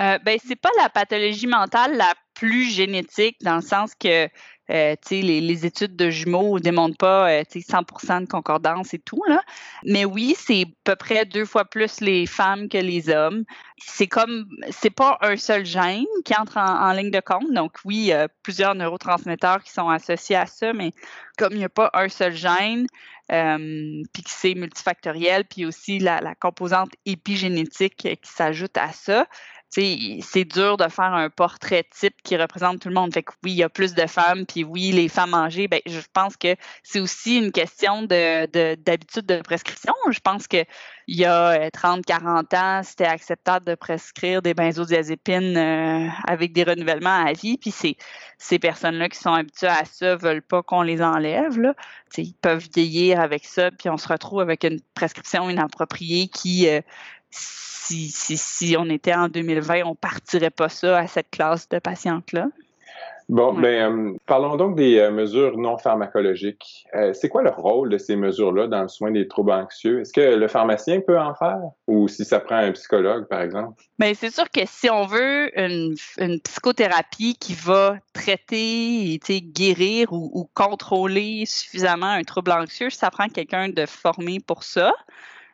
Euh, 0.00 0.18
ben, 0.24 0.38
c'est 0.44 0.60
pas 0.60 0.70
la 0.76 0.88
pathologie 0.88 1.46
mentale 1.46 1.96
la 1.96 2.12
plus 2.34 2.64
génétique 2.64 3.36
dans 3.42 3.56
le 3.56 3.62
sens 3.62 3.94
que 3.94 4.28
euh, 4.70 4.94
les, 5.10 5.40
les, 5.42 5.66
études 5.66 5.94
de 5.94 6.08
jumeaux 6.08 6.58
ne 6.58 6.62
démontrent 6.62 6.96
pas 6.96 7.30
euh, 7.30 7.42
100% 7.42 8.22
de 8.22 8.26
concordance 8.26 8.94
et 8.94 8.98
tout. 8.98 9.22
Là. 9.28 9.42
Mais 9.84 10.06
oui, 10.06 10.34
c'est 10.38 10.62
à 10.62 10.66
peu 10.84 10.96
près 10.96 11.26
deux 11.26 11.44
fois 11.44 11.66
plus 11.66 12.00
les 12.00 12.26
femmes 12.26 12.68
que 12.70 12.78
les 12.78 13.10
hommes. 13.10 13.44
C'est 13.78 14.06
comme, 14.06 14.46
c'est 14.70 14.90
pas 14.90 15.18
un 15.20 15.36
seul 15.36 15.66
gène 15.66 16.06
qui 16.24 16.34
entre 16.34 16.56
en, 16.56 16.92
ligne 16.92 17.10
de 17.10 17.20
compte. 17.20 17.52
Donc 17.52 17.72
oui, 17.84 17.96
il 17.96 18.06
y 18.06 18.12
a 18.12 18.28
plusieurs 18.42 18.74
neurotransmetteurs 18.74 19.62
qui 19.62 19.70
sont 19.70 19.90
associés 19.90 20.36
à 20.36 20.46
ça, 20.46 20.72
mais 20.72 20.92
comme 21.36 21.52
il 21.52 21.58
n'y 21.58 21.64
a 21.64 21.68
pas 21.68 21.90
un 21.92 22.08
seul 22.08 22.34
gène, 22.34 22.86
euh, 23.32 24.02
puis 24.12 24.22
que 24.22 24.30
c'est 24.30 24.54
multifactoriel, 24.54 25.44
puis 25.44 25.66
aussi 25.66 25.98
la, 25.98 26.20
la 26.20 26.34
composante 26.34 26.92
épigénétique 27.04 27.96
qui 27.96 28.18
s'ajoute 28.30 28.76
à 28.78 28.92
ça, 28.92 29.26
c'est 29.74 30.44
dur 30.44 30.76
de 30.76 30.88
faire 30.88 31.12
un 31.12 31.30
portrait 31.30 31.84
type 31.90 32.14
qui 32.22 32.36
représente 32.36 32.80
tout 32.80 32.88
le 32.88 32.94
monde. 32.94 33.12
Fait 33.12 33.24
oui, 33.42 33.52
il 33.52 33.56
y 33.56 33.62
a 33.62 33.68
plus 33.68 33.94
de 33.94 34.06
femmes, 34.06 34.46
puis 34.46 34.62
oui, 34.62 34.92
les 34.92 35.08
femmes 35.08 35.34
âgées, 35.34 35.66
ben, 35.66 35.80
je 35.86 36.00
pense 36.12 36.36
que 36.36 36.54
c'est 36.82 37.00
aussi 37.00 37.38
une 37.38 37.50
question 37.50 38.02
de, 38.02 38.46
d'habitude 38.76 39.26
de, 39.26 39.40
prescription. 39.42 39.92
Je 40.10 40.20
pense 40.20 40.46
que 40.46 40.64
il 41.06 41.18
y 41.18 41.24
a 41.24 41.70
30, 41.70 41.98
euh, 41.98 42.02
40 42.06 42.54
ans, 42.54 42.80
c'était 42.82 43.04
acceptable 43.04 43.66
de 43.66 43.74
prescrire 43.74 44.40
des 44.40 44.54
benzodiazépines 44.54 45.56
euh, 45.56 46.08
avec 46.26 46.52
des 46.52 46.62
renouvellements 46.62 47.26
à 47.26 47.32
vie. 47.32 47.58
Puis 47.58 47.74
ces 48.38 48.58
personnes-là 48.58 49.08
qui 49.08 49.18
sont 49.18 49.32
habituées 49.32 49.66
à 49.66 49.84
ça 49.84 50.16
veulent 50.16 50.42
pas 50.42 50.62
qu'on 50.62 50.82
les 50.82 51.02
enlève. 51.02 51.58
Ils 52.16 52.34
peuvent 52.34 52.66
vieillir 52.74 53.20
avec 53.20 53.44
ça, 53.44 53.70
puis 53.70 53.90
on 53.90 53.96
se 53.96 54.08
retrouve 54.08 54.40
avec 54.40 54.64
une 54.64 54.80
prescription 54.94 55.50
inappropriée 55.50 56.28
qui 56.28 56.68
euh, 56.68 56.80
si, 57.34 58.08
si, 58.08 58.36
si 58.36 58.76
on 58.78 58.88
était 58.88 59.14
en 59.14 59.28
2020, 59.28 59.82
on 59.84 59.94
partirait 59.94 60.50
pas 60.50 60.68
ça 60.68 60.98
à 60.98 61.06
cette 61.06 61.30
classe 61.30 61.68
de 61.68 61.78
patientes-là? 61.78 62.46
Bon, 63.30 63.54
ben, 63.54 64.12
euh, 64.12 64.16
parlons 64.26 64.56
donc 64.56 64.76
des 64.76 64.98
euh, 64.98 65.10
mesures 65.10 65.56
non 65.56 65.78
pharmacologiques. 65.78 66.86
Euh, 66.94 67.14
c'est 67.14 67.30
quoi 67.30 67.42
le 67.42 67.50
rôle 67.50 67.88
de 67.88 67.96
ces 67.96 68.16
mesures-là 68.16 68.66
dans 68.66 68.82
le 68.82 68.88
soin 68.88 69.10
des 69.10 69.26
troubles 69.28 69.52
anxieux? 69.52 70.00
Est-ce 70.00 70.12
que 70.12 70.20
le 70.20 70.46
pharmacien 70.46 71.00
peut 71.00 71.18
en 71.18 71.34
faire? 71.34 71.60
Ou 71.86 72.06
si 72.06 72.24
ça 72.26 72.38
prend 72.40 72.56
un 72.56 72.72
psychologue, 72.72 73.26
par 73.26 73.40
exemple? 73.40 73.82
Bien, 73.98 74.12
c'est 74.12 74.32
sûr 74.32 74.50
que 74.50 74.60
si 74.66 74.90
on 74.90 75.06
veut 75.06 75.58
une, 75.58 75.94
psychothérapie 76.40 77.34
qui 77.40 77.54
va 77.54 77.96
traiter, 78.12 79.18
guérir 79.40 80.12
ou, 80.12 80.30
ou 80.34 80.48
contrôler 80.52 81.44
suffisamment 81.46 82.10
un 82.10 82.24
trouble 82.24 82.52
anxieux, 82.52 82.90
ça 82.90 83.10
prend 83.10 83.28
quelqu'un 83.28 83.70
de 83.70 83.86
formé 83.86 84.38
pour 84.46 84.64
ça 84.64 84.92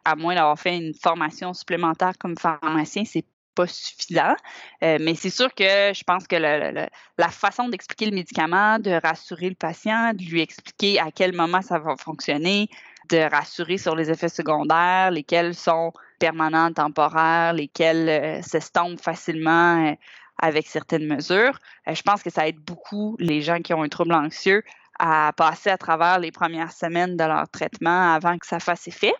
à 0.04 0.16
moins 0.16 0.35
d'avoir 0.35 0.59
fait 0.59 0.76
une 0.76 0.95
formation 0.95 1.52
supplémentaire 1.54 2.12
comme 2.19 2.37
pharmacien, 2.37 3.04
c'est 3.04 3.25
pas 3.54 3.66
suffisant. 3.66 4.35
Euh, 4.83 4.99
mais 5.00 5.14
c'est 5.14 5.30
sûr 5.30 5.54
que 5.54 5.92
je 5.95 6.02
pense 6.04 6.26
que 6.26 6.37
la 6.37 7.28
façon 7.28 7.69
d'expliquer 7.69 8.07
le 8.07 8.14
médicament, 8.14 8.78
de 8.78 8.92
rassurer 9.02 9.49
le 9.49 9.54
patient, 9.54 10.12
de 10.14 10.23
lui 10.23 10.40
expliquer 10.40 11.00
à 11.00 11.11
quel 11.11 11.35
moment 11.35 11.62
ça 11.62 11.78
va 11.78 11.97
fonctionner, 11.97 12.69
de 13.11 13.19
rassurer 13.19 13.76
sur 13.76 13.97
les 13.97 14.11
effets 14.11 14.28
secondaires, 14.28 15.11
lesquels 15.11 15.54
sont 15.54 15.92
permanents, 16.19 16.73
temporaires, 16.73 17.52
lesquels 17.52 18.09
euh, 18.09 18.42
s'estompent 18.42 19.00
facilement 19.00 19.87
euh, 19.87 19.95
avec 20.38 20.66
certaines 20.66 21.07
mesures. 21.07 21.59
je 21.87 22.00
pense 22.00 22.23
que 22.23 22.30
ça 22.30 22.49
aide 22.49 22.59
beaucoup 22.61 23.14
les 23.19 23.42
gens 23.42 23.59
qui 23.59 23.75
ont 23.75 23.83
un 23.83 23.88
trouble 23.88 24.14
anxieux 24.14 24.62
à 24.99 25.33
passer 25.37 25.71
à 25.71 25.78
travers 25.78 26.19
les 26.19 26.30
premières 26.30 26.73
semaines 26.73 27.16
de 27.16 27.25
leur 27.25 27.49
traitement 27.49 28.14
avant 28.14 28.38
que 28.38 28.47
ça 28.47 28.61
fasse 28.61 28.87
effet. 28.87 29.14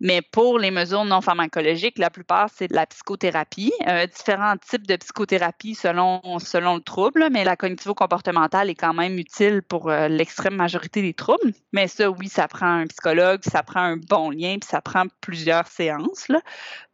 Mais 0.00 0.20
pour 0.20 0.58
les 0.58 0.70
mesures 0.70 1.04
non 1.04 1.20
pharmacologiques, 1.20 1.98
la 1.98 2.10
plupart, 2.10 2.50
c'est 2.54 2.68
de 2.68 2.74
la 2.74 2.86
psychothérapie. 2.86 3.72
Euh, 3.86 4.06
différents 4.06 4.56
types 4.56 4.86
de 4.86 4.96
psychothérapie 4.96 5.74
selon, 5.74 6.20
le 6.24 6.80
trouble, 6.80 7.28
mais 7.30 7.44
la 7.44 7.56
cognitivo-comportementale 7.56 8.68
est 8.68 8.74
quand 8.74 8.92
même 8.92 9.18
utile 9.18 9.62
pour 9.62 9.90
euh, 9.90 10.08
l'extrême 10.08 10.54
majorité 10.54 11.00
des 11.00 11.14
troubles. 11.14 11.52
Mais 11.72 11.88
ça, 11.88 12.10
oui, 12.10 12.28
ça 12.28 12.46
prend 12.48 12.66
un 12.66 12.86
psychologue, 12.86 13.40
ça 13.42 13.62
prend 13.62 13.80
un 13.80 13.96
bon 13.96 14.30
lien, 14.30 14.58
puis 14.60 14.68
ça 14.68 14.80
prend 14.80 15.04
plusieurs 15.20 15.66
séances. 15.66 16.28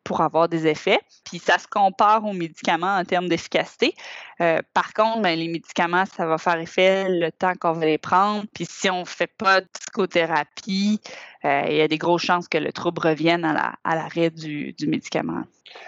Pour 0.05 0.21
avoir 0.21 0.49
des 0.49 0.67
effets. 0.67 1.01
Puis 1.25 1.39
ça 1.39 1.59
se 1.59 1.67
compare 1.67 2.25
aux 2.25 2.33
médicaments 2.33 2.97
en 2.97 3.05
termes 3.05 3.29
d'efficacité. 3.29 3.95
Euh, 4.41 4.61
par 4.75 4.93
contre, 4.93 5.23
ben, 5.23 5.39
les 5.39 5.49
médicaments, 5.49 6.05
ça 6.07 6.27
va 6.27 6.39
faire 6.39 6.59
effet 6.59 7.09
le 7.09 7.31
temps 7.31 7.53
qu'on 7.61 7.73
va 7.73 7.87
les 7.87 7.99
prendre. 7.99 8.45
Puis 8.55 8.67
si 8.69 8.91
on 8.91 9.01
ne 9.01 9.05
fait 9.05 9.31
pas 9.39 9.61
de 9.61 9.67
psychothérapie, 9.79 11.01
euh, 11.45 11.63
il 11.69 11.77
y 11.77 11.81
a 11.81 11.89
des 11.89 11.99
grosses 11.99 12.23
chances 12.23 12.49
que 12.49 12.59
le 12.59 12.73
trouble 12.73 13.01
revienne 13.03 13.45
à 13.45 13.95
l'arrêt 13.95 14.31
du, 14.31 14.73
du, 14.73 14.87
médicament. 14.87 15.43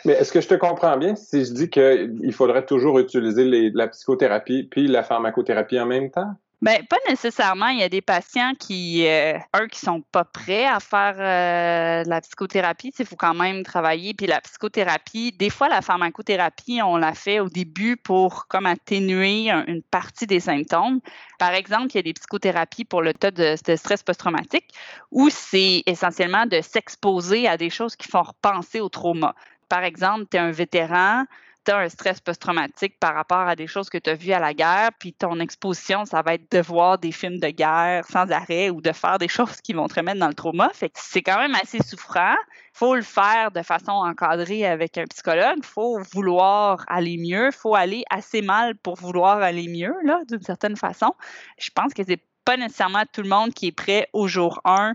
Mais 0.04 0.14
est-ce 0.14 0.32
que 0.32 0.40
je 0.40 0.48
te 0.48 0.54
comprends 0.54 0.96
bien 0.96 1.14
si 1.14 1.44
je 1.44 1.52
dis 1.52 1.70
qu'il 1.70 2.32
faudrait 2.32 2.64
toujours 2.64 2.98
utiliser 2.98 3.70
la 3.74 3.88
psychothérapie 3.88 4.64
puis 4.64 4.86
la 4.86 5.02
pharmacothérapie 5.02 5.78
en 5.78 5.86
même 5.86 6.10
temps? 6.10 6.34
Ben, 6.64 6.82
pas 6.86 6.96
nécessairement. 7.10 7.68
Il 7.68 7.80
y 7.80 7.82
a 7.82 7.90
des 7.90 8.00
patients 8.00 8.54
qui, 8.58 9.06
euh, 9.06 9.38
un, 9.52 9.68
qui 9.68 9.78
sont 9.78 10.00
pas 10.00 10.24
prêts 10.24 10.64
à 10.64 10.80
faire 10.80 11.16
euh, 11.18 12.08
la 12.08 12.22
psychothérapie. 12.22 12.90
Il 12.98 13.04
faut 13.04 13.16
quand 13.16 13.34
même 13.34 13.64
travailler. 13.64 14.14
Puis 14.14 14.26
la 14.26 14.40
psychothérapie, 14.40 15.32
des 15.32 15.50
fois, 15.50 15.68
la 15.68 15.82
pharmacothérapie, 15.82 16.80
on 16.82 16.96
la 16.96 17.12
fait 17.12 17.38
au 17.38 17.50
début 17.50 17.98
pour 17.98 18.46
comme 18.48 18.64
atténuer 18.64 19.50
une 19.50 19.82
partie 19.82 20.26
des 20.26 20.40
symptômes. 20.40 21.00
Par 21.38 21.52
exemple, 21.52 21.88
il 21.90 21.96
y 21.96 21.98
a 21.98 22.02
des 22.02 22.14
psychothérapies 22.14 22.86
pour 22.86 23.02
le 23.02 23.12
tas 23.12 23.30
de, 23.30 23.56
de 23.62 23.76
stress 23.76 24.02
post-traumatique 24.02 24.70
où 25.10 25.28
c'est 25.28 25.82
essentiellement 25.84 26.46
de 26.46 26.62
s'exposer 26.62 27.46
à 27.46 27.58
des 27.58 27.68
choses 27.68 27.94
qui 27.94 28.08
font 28.08 28.22
repenser 28.22 28.80
au 28.80 28.88
trauma. 28.88 29.34
Par 29.68 29.84
exemple, 29.84 30.24
tu 30.30 30.38
es 30.38 30.40
un 30.40 30.50
vétéran, 30.50 31.26
tu 31.64 31.72
un 31.72 31.88
stress 31.88 32.20
post-traumatique 32.20 32.98
par 33.00 33.14
rapport 33.14 33.46
à 33.48 33.56
des 33.56 33.66
choses 33.66 33.88
que 33.88 33.98
tu 33.98 34.10
as 34.10 34.14
vues 34.14 34.32
à 34.32 34.40
la 34.40 34.54
guerre, 34.54 34.90
puis 34.98 35.12
ton 35.12 35.40
exposition, 35.40 36.04
ça 36.04 36.22
va 36.22 36.34
être 36.34 36.50
de 36.50 36.60
voir 36.60 36.98
des 36.98 37.12
films 37.12 37.38
de 37.38 37.48
guerre 37.48 38.04
sans 38.06 38.30
arrêt 38.30 38.70
ou 38.70 38.80
de 38.80 38.92
faire 38.92 39.18
des 39.18 39.28
choses 39.36 39.60
qui 39.60 39.72
vont 39.72 39.88
te 39.88 39.94
remettre 39.94 40.20
dans 40.20 40.28
le 40.28 40.34
trauma. 40.34 40.70
C'est 40.94 41.22
quand 41.22 41.38
même 41.38 41.54
assez 41.54 41.78
souffrant. 41.82 42.36
faut 42.72 42.94
le 42.94 43.02
faire 43.02 43.50
de 43.50 43.62
façon 43.62 43.92
encadrée 43.92 44.66
avec 44.66 44.98
un 44.98 45.04
psychologue. 45.04 45.64
faut 45.64 45.98
vouloir 46.12 46.84
aller 46.88 47.16
mieux. 47.16 47.50
faut 47.50 47.74
aller 47.74 48.04
assez 48.10 48.42
mal 48.42 48.76
pour 48.76 48.96
vouloir 48.96 49.38
aller 49.38 49.68
mieux, 49.68 49.94
là, 50.04 50.20
d'une 50.28 50.42
certaine 50.42 50.76
façon. 50.76 51.14
Je 51.58 51.70
pense 51.74 51.94
que 51.94 52.02
c'est 52.04 52.20
pas 52.44 52.56
nécessairement 52.56 53.04
tout 53.12 53.22
le 53.22 53.28
monde 53.28 53.54
qui 53.54 53.68
est 53.68 53.72
prêt 53.72 54.08
au 54.12 54.28
jour 54.28 54.60
1 54.64 54.94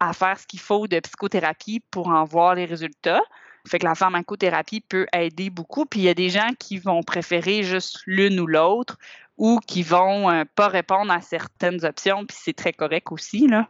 à 0.00 0.12
faire 0.12 0.38
ce 0.38 0.46
qu'il 0.46 0.60
faut 0.60 0.86
de 0.86 0.98
psychothérapie 1.00 1.80
pour 1.90 2.08
en 2.08 2.24
voir 2.24 2.54
les 2.54 2.64
résultats. 2.64 3.22
Fait 3.66 3.78
que 3.78 3.86
la 3.86 3.94
pharmacothérapie 3.94 4.80
peut 4.80 5.06
aider 5.12 5.50
beaucoup. 5.50 5.86
Puis 5.86 6.00
il 6.00 6.04
y 6.04 6.08
a 6.08 6.14
des 6.14 6.30
gens 6.30 6.50
qui 6.58 6.78
vont 6.78 7.02
préférer 7.02 7.62
juste 7.62 8.00
l'une 8.06 8.40
ou 8.40 8.46
l'autre 8.46 8.98
ou 9.36 9.58
qui 9.66 9.82
vont 9.82 10.30
euh, 10.30 10.44
pas 10.54 10.68
répondre 10.68 11.10
à 11.10 11.22
certaines 11.22 11.84
options, 11.86 12.26
puis 12.26 12.36
c'est 12.38 12.52
très 12.52 12.74
correct 12.74 13.10
aussi. 13.10 13.48
Là. 13.48 13.68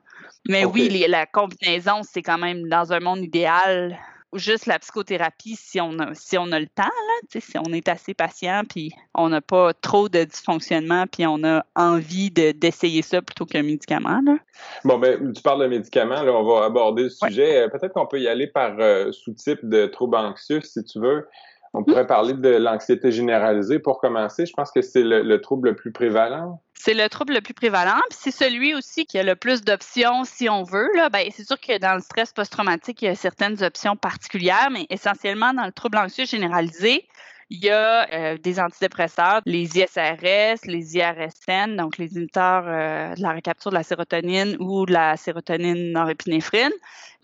Mais 0.49 0.65
oui, 0.65 1.05
la 1.09 1.27
combinaison, 1.27 2.03
c'est 2.03 2.23
quand 2.23 2.39
même 2.39 2.69
dans 2.69 2.93
un 2.93 2.99
monde 2.99 3.21
idéal 3.21 3.97
juste 4.35 4.67
la 4.67 4.79
psychothérapie 4.79 5.57
si 5.57 5.81
on 5.81 5.99
a, 5.99 6.15
si 6.15 6.39
on 6.39 6.53
a 6.53 6.61
le 6.61 6.67
temps, 6.67 6.83
là, 6.85 7.41
si 7.41 7.59
on 7.59 7.73
est 7.73 7.89
assez 7.89 8.15
patient, 8.15 8.63
puis 8.69 8.93
on 9.15 9.29
n'a 9.29 9.41
pas 9.41 9.73
trop 9.75 10.09
de 10.09 10.25
dysfonctionnement, 10.25 11.07
puis 11.07 11.27
on 11.27 11.43
a 11.45 11.65
envie 11.75 12.31
d'essayer 12.31 13.03
ça 13.03 13.23
plutôt 13.23 13.47
qu'un 13.47 13.63
médicament. 13.63 14.21
Là. 14.25 14.37
Bon, 14.85 14.99
ben, 14.99 15.33
tu 15.33 15.43
parles 15.43 15.63
de 15.63 15.69
médicaments, 15.69 16.23
là, 16.23 16.33
on 16.33 16.45
va 16.45 16.67
aborder 16.67 17.05
le 17.05 17.11
sujet. 17.11 17.63
Euh, 17.63 17.69
peut-être 17.69 17.93
qu'on 17.93 18.07
peut 18.07 18.21
y 18.21 18.29
aller 18.29 18.47
par 18.47 18.77
euh, 18.79 19.13
sous-type 19.13 19.69
de 19.69 19.87
trouble 19.87 20.17
anxieux, 20.17 20.61
si 20.63 20.83
tu 20.85 21.01
veux. 21.01 21.27
On 21.73 21.85
pourrait 21.85 22.07
parler 22.07 22.35
de 22.35 22.49
l'anxiété 22.49 23.13
généralisée 23.13 23.79
pour 23.79 24.01
commencer. 24.01 24.45
Je 24.45 24.53
pense 24.53 24.73
que 24.73 24.83
c'est 24.83 25.05
le, 25.05 25.41
trouble 25.41 25.71
le 25.71 25.77
plus 25.77 25.93
prévalent. 25.93 26.61
C'est 26.75 26.95
le 26.95 27.09
trouble 27.09 27.35
le 27.35 27.41
plus 27.41 27.55
prévalent, 27.55 28.01
c'est 28.11 28.31
celui 28.31 28.75
aussi 28.75 29.05
qui 29.05 29.19
a 29.19 29.23
le 29.23 29.37
plus 29.37 29.63
d'options 29.63 30.25
si 30.25 30.49
on 30.49 30.65
veut. 30.65 30.89
Ben, 31.13 31.29
c'est 31.31 31.45
sûr 31.45 31.61
que 31.61 31.79
dans 31.79 31.95
le 31.95 32.01
stress 32.01 32.33
post-traumatique, 32.33 33.03
il 33.03 33.05
y 33.05 33.09
a 33.09 33.15
certaines 33.15 33.63
options 33.63 33.97
particulières, 33.97 34.71
mais 34.73 34.87
essentiellement 34.91 35.53
dans 35.53 35.67
le 35.67 35.73
trouble 35.73 35.99
anxieux 35.99 36.25
généralisé, 36.25 37.07
il 37.51 37.65
y 37.65 37.69
a 37.69 38.09
euh, 38.13 38.39
des 38.39 38.61
antidépresseurs, 38.61 39.43
les 39.45 39.77
ISRS, 39.77 40.67
les 40.67 40.97
IRSN, 40.97 41.77
donc 41.77 41.99
les 41.99 42.13
inhibiteurs 42.13 42.65
euh, 42.67 43.15
de 43.15 43.21
la 43.21 43.31
récapture 43.31 43.73
de 43.73 43.77
la 43.77 43.83
sérotonine 43.83 44.57
ou 44.61 44.87
de 44.87 44.93
la 44.93 45.17
sérotonine 45.17 45.93
norépinéphrine. 45.93 46.71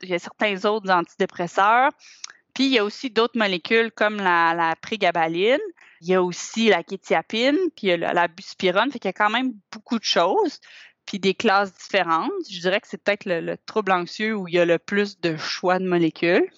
Il 0.02 0.08
y 0.08 0.14
a 0.14 0.18
certains 0.18 0.64
autres 0.68 0.90
antidépresseurs. 0.90 1.90
Puis 2.56 2.64
il 2.64 2.72
y 2.72 2.78
a 2.78 2.84
aussi 2.84 3.10
d'autres 3.10 3.36
molécules 3.36 3.92
comme 3.92 4.16
la, 4.16 4.54
la 4.54 4.74
prégabaline, 4.76 5.60
il 6.00 6.08
y 6.08 6.14
a 6.14 6.22
aussi 6.22 6.70
la 6.70 6.82
kétiapine, 6.82 7.58
puis 7.76 7.88
il 7.88 7.88
y 7.88 7.92
a 7.92 8.14
la, 8.14 8.28
buspirone, 8.28 8.90
fait 8.90 8.98
qu'il 8.98 9.10
y 9.10 9.10
a 9.10 9.12
quand 9.12 9.28
même 9.28 9.52
beaucoup 9.70 9.98
de 9.98 10.04
choses, 10.04 10.60
puis 11.04 11.18
des 11.18 11.34
classes 11.34 11.74
différentes. 11.74 12.32
Je 12.50 12.58
dirais 12.58 12.80
que 12.80 12.88
c'est 12.88 12.96
peut-être 12.96 13.26
le, 13.26 13.58
trouble 13.66 13.92
anxieux 13.92 14.34
où 14.34 14.48
il 14.48 14.54
y 14.54 14.58
a 14.58 14.64
le 14.64 14.78
plus 14.78 15.20
de 15.20 15.36
choix 15.36 15.78
de 15.78 15.86
molécules. 15.86 16.50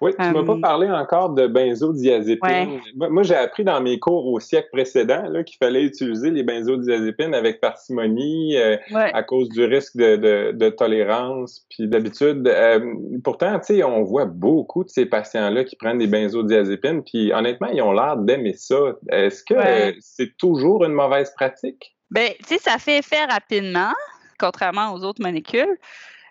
Oui, 0.00 0.12
tu 0.18 0.26
ne 0.26 0.32
m'as 0.32 0.44
pas 0.44 0.52
euh, 0.52 0.60
parlé 0.60 0.90
encore 0.90 1.30
de 1.30 1.46
benzodiazépines. 1.46 2.80
Moi, 2.94 3.22
j'ai 3.22 3.34
appris 3.34 3.64
dans 3.64 3.80
mes 3.80 3.98
cours 3.98 4.26
au 4.26 4.40
siècle 4.40 4.68
précédent 4.72 5.24
qu'il 5.44 5.56
fallait 5.58 5.84
utiliser 5.84 6.30
les 6.30 6.42
benzodiazépines 6.42 7.34
avec 7.34 7.60
parcimonie 7.60 8.56
euh, 8.56 8.76
à 8.92 9.22
cause 9.22 9.48
du 9.48 9.64
risque 9.64 9.96
de, 9.96 10.68
tolérance. 10.70 11.66
Puis 11.70 11.88
d'habitude, 11.88 12.46
euh, 12.48 12.94
pourtant, 13.24 13.58
tu 13.58 13.76
sais, 13.76 13.84
on 13.84 14.02
voit 14.02 14.26
beaucoup 14.26 14.84
de 14.84 14.90
ces 14.90 15.06
patients-là 15.06 15.64
qui 15.64 15.76
prennent 15.76 15.98
des 15.98 16.06
benzodiazépines, 16.06 17.02
puis 17.02 17.32
honnêtement, 17.32 17.68
ils 17.72 17.80
ont 17.80 17.92
l'air 17.92 18.16
d'aimer 18.16 18.54
ça. 18.54 18.76
Est-ce 19.10 19.42
que 19.42 19.94
c'est 20.00 20.36
toujours 20.36 20.84
une 20.84 20.92
mauvaise 20.92 21.32
pratique? 21.34 21.96
Ben, 22.10 22.30
tu 22.38 22.56
sais, 22.56 22.58
ça 22.58 22.78
fait 22.78 22.98
effet 22.98 23.24
rapidement, 23.24 23.92
contrairement 24.38 24.92
aux 24.92 25.02
autres 25.04 25.22
molécules. 25.22 25.76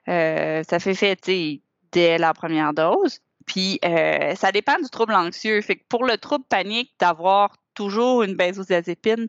ça 0.06 0.80
fait 0.80 0.92
effet, 0.92 1.16
dès 1.92 2.18
la 2.18 2.34
première 2.34 2.74
dose. 2.74 3.20
Puis 3.46 3.80
euh, 3.86 4.36
ça 4.36 4.52
dépend 4.52 4.78
du 4.78 4.90
trouble 4.90 5.14
anxieux. 5.14 5.62
Fait 5.62 5.76
que 5.76 5.84
pour 5.88 6.06
le 6.06 6.18
trouble 6.18 6.46
panique, 6.50 6.94
d'avoir 7.00 7.56
toujours 7.74 8.24
une 8.24 8.36
benzodiazépine 8.36 9.28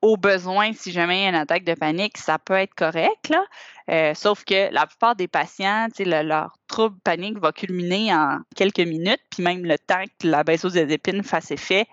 au 0.00 0.16
besoin, 0.16 0.72
si 0.74 0.92
jamais 0.92 1.20
il 1.20 1.22
y 1.22 1.26
a 1.26 1.28
une 1.30 1.34
attaque 1.34 1.64
de 1.64 1.74
panique, 1.74 2.18
ça 2.18 2.38
peut 2.38 2.54
être 2.54 2.74
correct. 2.74 3.28
Là. 3.30 3.44
Euh, 3.90 4.14
sauf 4.14 4.44
que 4.44 4.72
la 4.72 4.86
plupart 4.86 5.16
des 5.16 5.26
patients, 5.26 5.88
le, 5.98 6.22
leur 6.22 6.56
trouble 6.68 6.98
panique 7.02 7.38
va 7.38 7.52
culminer 7.52 8.14
en 8.14 8.38
quelques 8.54 8.78
minutes, 8.78 9.22
puis 9.30 9.42
même 9.42 9.64
le 9.64 9.78
temps 9.78 10.04
que 10.20 10.28
la 10.28 10.44
benzodiazépine 10.44 11.24
fasse 11.24 11.50
effet, 11.50 11.86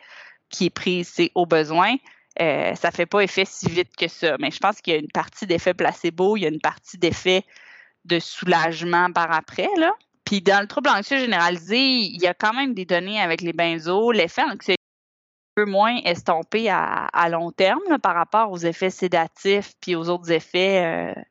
qui 0.50 0.66
est 0.66 0.70
prise, 0.70 1.10
c'est 1.12 1.32
au 1.34 1.46
besoin. 1.46 1.96
Euh, 2.42 2.76
ça 2.76 2.92
fait 2.92 3.06
pas 3.06 3.22
effet 3.22 3.46
si 3.46 3.70
vite 3.70 3.96
que 3.96 4.08
ça. 4.08 4.36
Mais 4.40 4.52
je 4.52 4.60
pense 4.60 4.82
qu'il 4.82 4.94
y 4.94 4.98
a 4.98 5.00
une 5.00 5.12
partie 5.12 5.48
d'effet 5.48 5.74
placebo, 5.74 6.38
il 6.38 6.42
y 6.42 6.46
a 6.46 6.50
une 6.50 6.62
partie 6.62 6.98
d'effet 6.98 7.44
de 8.04 8.20
soulagement 8.20 9.12
par 9.12 9.32
après. 9.32 9.70
Là. 9.78 9.92
Puis 10.26 10.42
dans 10.42 10.60
le 10.60 10.68
trouble 10.68 10.90
anxieux 10.90 11.20
généralisé, 11.20 11.78
il 11.78 12.22
y 12.22 12.28
a 12.28 12.34
quand 12.34 12.54
même 12.54 12.74
des 12.74 12.86
données 12.86 13.22
avec 13.22 13.42
les 13.42 13.54
benzos. 13.54 14.12
L'effet 14.12 14.44
anxieux 14.44 14.76
peu 15.56 15.66
moins 15.66 15.96
estompé 16.04 16.70
à, 16.70 17.30
long 17.30 17.52
terme 17.52 17.98
par 18.04 18.14
rapport 18.14 18.52
aux 18.52 18.58
effets 18.58 18.90
sédatifs 18.90 19.72
puis 19.80 19.96
aux 19.96 20.10
autres 20.10 20.30
effets 20.32 20.84
euh, 20.84 21.22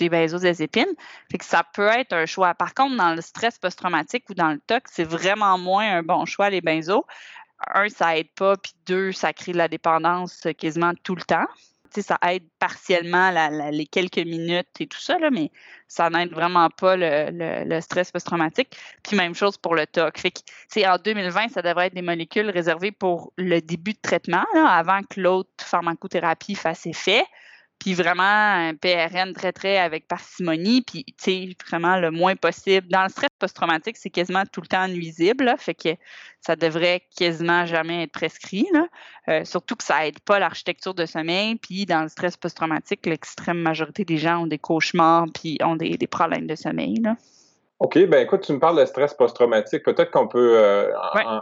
des 0.00 0.08
benzodiazépines. 0.08 0.94
Fait 1.30 1.38
que 1.38 1.44
ça 1.44 1.62
peut 1.74 1.86
être 1.86 2.12
un 2.12 2.26
choix. 2.26 2.54
Par 2.54 2.74
contre, 2.74 2.96
dans 2.96 3.14
le 3.14 3.20
stress 3.20 3.58
post-traumatique 3.58 4.28
ou 4.30 4.34
dans 4.34 4.50
le 4.50 4.60
TOC, 4.66 4.82
c'est 4.90 5.04
vraiment 5.04 5.58
moins 5.58 5.98
un 5.98 6.02
bon 6.02 6.24
choix, 6.24 6.50
les 6.50 6.60
benzos. 6.60 7.06
Un, 7.74 7.88
ça 7.88 8.16
aide 8.16 8.32
pas, 8.36 8.56
puis 8.56 8.72
deux, 8.86 9.12
ça 9.12 9.32
crée 9.32 9.52
de 9.52 9.58
la 9.58 9.68
dépendance 9.68 10.46
quasiment 10.58 10.92
tout 11.02 11.14
le 11.14 11.22
temps 11.22 11.46
ça 11.96 12.18
aide 12.28 12.44
partiellement 12.58 13.30
les 13.70 13.86
quelques 13.86 14.18
minutes 14.18 14.68
et 14.80 14.86
tout 14.86 15.00
ça, 15.00 15.16
mais 15.30 15.50
ça 15.86 16.10
n'aide 16.10 16.32
vraiment 16.32 16.68
pas 16.70 16.96
le, 16.96 17.80
stress 17.80 18.10
post-traumatique. 18.10 18.76
Puis 19.02 19.16
même 19.16 19.34
chose 19.34 19.56
pour 19.56 19.74
le 19.74 19.86
TOC. 19.86 20.18
Fait 20.18 20.86
en 20.86 20.96
2020, 20.96 21.48
ça 21.48 21.62
devrait 21.62 21.86
être 21.86 21.94
des 21.94 22.02
molécules 22.02 22.50
réservées 22.50 22.92
pour 22.92 23.32
le 23.36 23.60
début 23.60 23.92
de 23.92 24.00
traitement, 24.00 24.44
avant 24.54 25.02
que 25.02 25.20
l'autre 25.20 25.50
pharmacothérapie 25.58 26.54
fasse 26.54 26.86
effet 26.86 27.24
puis 27.78 27.94
vraiment 27.94 28.22
un 28.22 28.74
PRN 28.74 29.32
très, 29.32 29.52
très 29.52 29.78
avec 29.78 30.08
parcimonie, 30.08 30.82
puis, 30.82 31.04
tu 31.04 31.14
sais, 31.18 31.56
vraiment 31.68 31.96
le 31.96 32.10
moins 32.10 32.36
possible. 32.36 32.88
Dans 32.88 33.04
le 33.04 33.08
stress 33.08 33.30
post-traumatique, 33.38 33.96
c'est 33.96 34.10
quasiment 34.10 34.44
tout 34.50 34.60
le 34.60 34.66
temps 34.66 34.88
nuisible, 34.88 35.54
fait 35.58 35.74
que 35.74 35.90
ça 36.40 36.56
devrait 36.56 37.02
quasiment 37.16 37.66
jamais 37.66 38.04
être 38.04 38.12
prescrit. 38.12 38.66
Euh, 39.28 39.44
surtout 39.44 39.76
que 39.76 39.84
ça 39.84 40.06
aide 40.06 40.18
pas 40.20 40.38
l'architecture 40.38 40.94
de 40.94 41.06
sommeil, 41.06 41.56
puis 41.56 41.86
dans 41.86 42.02
le 42.02 42.08
stress 42.08 42.36
post-traumatique, 42.36 43.06
l'extrême 43.06 43.58
majorité 43.58 44.04
des 44.04 44.18
gens 44.18 44.42
ont 44.42 44.46
des 44.46 44.58
cauchemars, 44.58 45.26
puis 45.32 45.58
ont 45.62 45.76
des, 45.76 45.96
des 45.96 46.06
problèmes 46.06 46.46
de 46.46 46.54
sommeil, 46.54 46.96
là. 47.02 47.16
OK, 47.80 47.96
ben 48.06 48.24
écoute, 48.24 48.40
tu 48.40 48.52
me 48.52 48.58
parles 48.58 48.80
de 48.80 48.84
stress 48.84 49.14
post-traumatique. 49.14 49.84
Peut-être 49.84 50.10
qu'on 50.10 50.26
peut, 50.26 50.54
euh, 50.56 50.90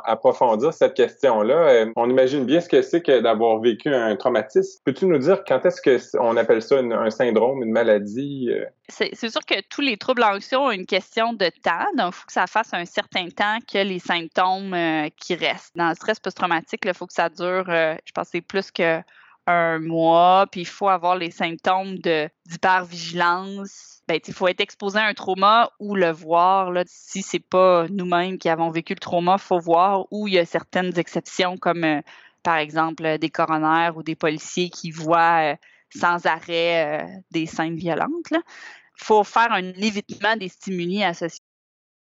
approfondir 0.05 0.75
cette 0.75 0.93
question-là. 0.93 1.55
Euh, 1.55 1.93
on 1.97 2.11
imagine 2.11 2.45
bien 2.45 2.61
ce 2.61 2.69
que 2.69 2.83
c'est 2.83 3.01
que 3.01 3.21
d'avoir 3.21 3.59
vécu 3.59 3.89
un 3.89 4.15
traumatisme. 4.17 4.83
Peux-tu 4.85 5.07
nous 5.07 5.17
dire 5.17 5.45
quand 5.49 5.65
est-ce 5.65 6.15
qu'on 6.15 6.37
appelle 6.37 6.61
ça 6.61 6.77
un 6.77 7.09
syndrome, 7.09 7.63
une 7.63 7.73
maladie? 7.73 8.51
Euh? 8.51 8.67
C'est 8.89 9.15
sûr 9.15 9.41
que 9.47 9.63
tous 9.71 9.81
les 9.81 9.97
troubles 9.97 10.25
anxieux 10.25 10.59
ont 10.59 10.71
une 10.71 10.85
question 10.85 11.33
de 11.33 11.51
temps. 11.63 11.87
Donc, 11.97 12.13
il 12.13 12.17
faut 12.17 12.27
que 12.27 12.35
ça 12.35 12.47
fasse 12.47 12.75
un 12.75 12.85
certain 12.85 13.31
temps 13.31 13.57
que 13.67 13.79
les 13.79 13.99
symptômes 13.99 14.77
qui 15.19 15.37
restent. 15.37 15.75
Dans 15.75 15.89
le 15.89 15.95
stress 15.95 16.21
post-traumatique, 16.21 16.83
il 16.85 16.93
faut 16.93 17.07
que 17.07 17.15
ça 17.15 17.31
dure, 17.31 17.65
je 17.67 18.13
pense, 18.15 18.29
c'est 18.31 18.43
plus 18.43 18.71
que 18.71 19.01
un 19.47 19.79
mois, 19.79 20.47
puis 20.51 20.63
il 20.63 20.67
faut 20.67 20.89
avoir 20.89 21.17
les 21.17 21.31
symptômes 21.31 21.99
d'hypervigilance, 21.99 23.96
ben, 24.09 24.21
il 24.27 24.35
faut 24.35 24.47
être 24.49 24.61
exposé 24.61 24.99
à 24.99 25.07
un 25.07 25.15
trauma 25.15 25.71
ou 25.81 25.97
le 25.97 26.11
voir. 26.11 26.71
Là, 26.71 26.85
si 26.87 27.23
c'est 27.23 27.41
pas 27.41 27.87
nous-mêmes 27.89 28.39
qui 28.39 28.49
avons 28.49 28.71
vécu 28.71 28.95
le 28.95 29.01
trauma, 29.01 29.37
il 29.39 29.43
faut 29.43 29.59
voir 29.59 30.07
où 30.13 30.29
il 30.29 30.35
y 30.35 30.39
a 30.39 30.47
certaines 30.47 30.97
exceptions, 30.99 31.57
comme 31.57 31.85
euh, 31.85 32.01
par 32.43 32.57
exemple 32.57 33.19
des 33.19 33.31
coronaires 33.31 33.97
ou 33.97 34.03
des 34.03 34.15
policiers 34.15 34.71
qui 34.71 34.91
voient 34.91 35.53
euh, 35.53 35.57
sans 35.95 36.25
arrêt 36.27 37.03
euh, 37.03 37.07
des 37.33 37.47
scènes 37.47 37.77
violentes. 37.77 38.31
Il 38.31 39.05
faut 39.05 39.25
faire 39.25 39.53
un 39.53 39.65
évitement 39.75 40.37
des 40.37 40.49
stimuli 40.49 41.03
associés 41.03 41.43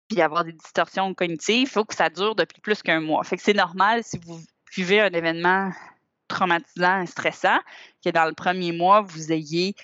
puis 0.08 0.22
avoir 0.22 0.46
des 0.46 0.54
distorsions 0.54 1.14
cognitives. 1.14 1.68
Il 1.68 1.68
faut 1.68 1.84
que 1.84 1.96
ça 1.96 2.10
dure 2.10 2.36
depuis 2.36 2.62
plus 2.62 2.82
qu'un 2.82 3.02
mois. 3.02 3.24
Fait 3.24 3.36
que 3.36 3.44
c'est 3.44 3.54
normal 3.54 4.04
si 4.04 4.18
vous 4.26 4.40
vivez 4.74 5.02
un 5.02 5.10
événement 5.10 5.72
traumatisant 6.28 7.02
et 7.02 7.06
stressant, 7.06 7.60
que 8.04 8.10
dans 8.10 8.26
le 8.26 8.34
premier 8.34 8.72
mois, 8.72 9.02
vous 9.02 9.32
ayez 9.32 9.76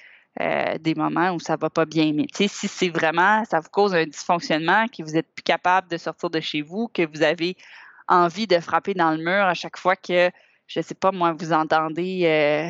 euh, 0.41 0.77
des 0.79 0.95
moments 0.95 1.31
où 1.31 1.39
ça 1.39 1.55
va 1.55 1.69
pas 1.69 1.85
bien. 1.85 2.11
Mais 2.13 2.25
si 2.33 2.67
c'est 2.67 2.89
vraiment, 2.89 3.43
ça 3.45 3.59
vous 3.59 3.69
cause 3.69 3.93
un 3.93 4.05
dysfonctionnement, 4.05 4.87
que 4.87 5.03
vous 5.03 5.15
êtes 5.15 5.27
plus 5.35 5.43
capable 5.43 5.87
de 5.89 5.97
sortir 5.97 6.29
de 6.29 6.39
chez 6.39 6.61
vous, 6.61 6.87
que 6.87 7.05
vous 7.05 7.21
avez 7.21 7.55
envie 8.07 8.47
de 8.47 8.59
frapper 8.59 8.93
dans 8.93 9.11
le 9.11 9.17
mur 9.17 9.45
à 9.45 9.53
chaque 9.53 9.77
fois 9.77 9.95
que, 9.95 10.31
je 10.67 10.81
sais 10.81 10.95
pas, 10.95 11.11
moi, 11.11 11.33
vous 11.33 11.53
entendez 11.53 12.23
euh, 12.25 12.67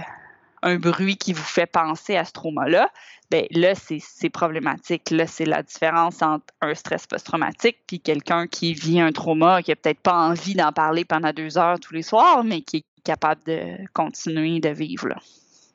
un 0.62 0.76
bruit 0.78 1.16
qui 1.16 1.32
vous 1.32 1.44
fait 1.44 1.66
penser 1.66 2.18
à 2.18 2.26
ce 2.26 2.34
trauma-là, 2.34 2.90
ben 3.32 3.46
là, 3.52 3.74
c'est 3.76 4.30
problématique. 4.30 5.10
Là, 5.10 5.26
c'est 5.26 5.46
la 5.46 5.64
différence 5.64 6.22
entre 6.22 6.46
un 6.62 6.76
stress 6.76 7.08
post-traumatique 7.08 7.80
puis 7.88 8.00
quelqu'un 8.00 8.46
qui 8.48 8.74
vit 8.74 9.00
un 9.00 9.12
trauma, 9.12 9.64
qui 9.64 9.72
a 9.72 9.76
peut-être 9.76 10.02
pas 10.02 10.16
envie 10.16 10.54
d'en 10.54 10.72
parler 10.72 11.06
pendant 11.06 11.32
deux 11.32 11.58
heures 11.58 11.80
tous 11.80 11.94
les 11.94 12.04
soirs, 12.04 12.44
mais 12.44 12.62
qui 12.62 12.78
est 12.78 12.86
capable 13.04 13.42
de 13.46 13.78
continuer 13.94 14.60
de 14.60 14.70
vivre. 14.70 15.16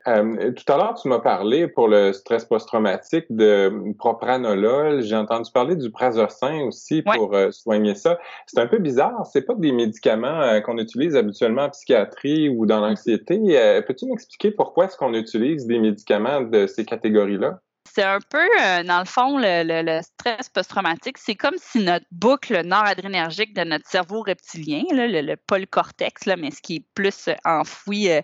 Euh, 0.08 0.52
tout 0.52 0.72
à 0.72 0.76
l'heure, 0.76 0.94
tu 0.94 1.08
m'as 1.08 1.18
parlé 1.18 1.68
pour 1.68 1.86
le 1.86 2.12
stress 2.12 2.44
post-traumatique 2.46 3.26
de 3.30 3.92
propranolol. 3.98 5.02
J'ai 5.02 5.16
entendu 5.16 5.50
parler 5.52 5.76
du 5.76 5.90
prazosin 5.90 6.62
aussi 6.62 7.02
pour 7.02 7.34
euh, 7.34 7.50
soigner 7.50 7.94
ça. 7.94 8.18
C'est 8.46 8.58
un 8.58 8.66
peu 8.66 8.78
bizarre. 8.78 9.26
C'est 9.26 9.42
pas 9.42 9.54
des 9.54 9.72
médicaments 9.72 10.40
euh, 10.40 10.60
qu'on 10.60 10.78
utilise 10.78 11.14
habituellement 11.14 11.64
en 11.64 11.70
psychiatrie 11.70 12.48
ou 12.48 12.64
dans 12.64 12.80
l'anxiété. 12.80 13.38
Peux-tu 13.86 14.06
m'expliquer 14.06 14.50
pourquoi 14.50 14.86
est-ce 14.86 14.96
qu'on 14.96 15.12
utilise 15.12 15.66
des 15.66 15.78
médicaments 15.78 16.40
de 16.40 16.66
ces 16.66 16.84
catégories-là? 16.84 17.60
C'est 17.92 18.02
un 18.02 18.18
peu, 18.20 18.46
euh, 18.60 18.82
dans 18.82 19.00
le 19.00 19.04
fond, 19.04 19.38
le, 19.38 20.00
stress 20.02 20.48
post-traumatique, 20.48 21.18
c'est 21.18 21.34
comme 21.34 21.56
si 21.56 21.82
notre 21.82 22.06
boucle 22.10 22.62
nord-adrénergique 22.64 23.54
de 23.54 23.64
notre 23.64 23.88
cerveau 23.88 24.22
reptilien, 24.22 24.82
le, 24.90 25.20
le, 25.20 25.36
pas 25.36 25.58
le 25.58 25.66
cortex, 25.66 26.26
là, 26.26 26.36
mais 26.36 26.50
ce 26.50 26.60
qui 26.60 26.76
est 26.76 26.84
plus 26.94 27.28
enfoui 27.44 28.10
euh, 28.10 28.20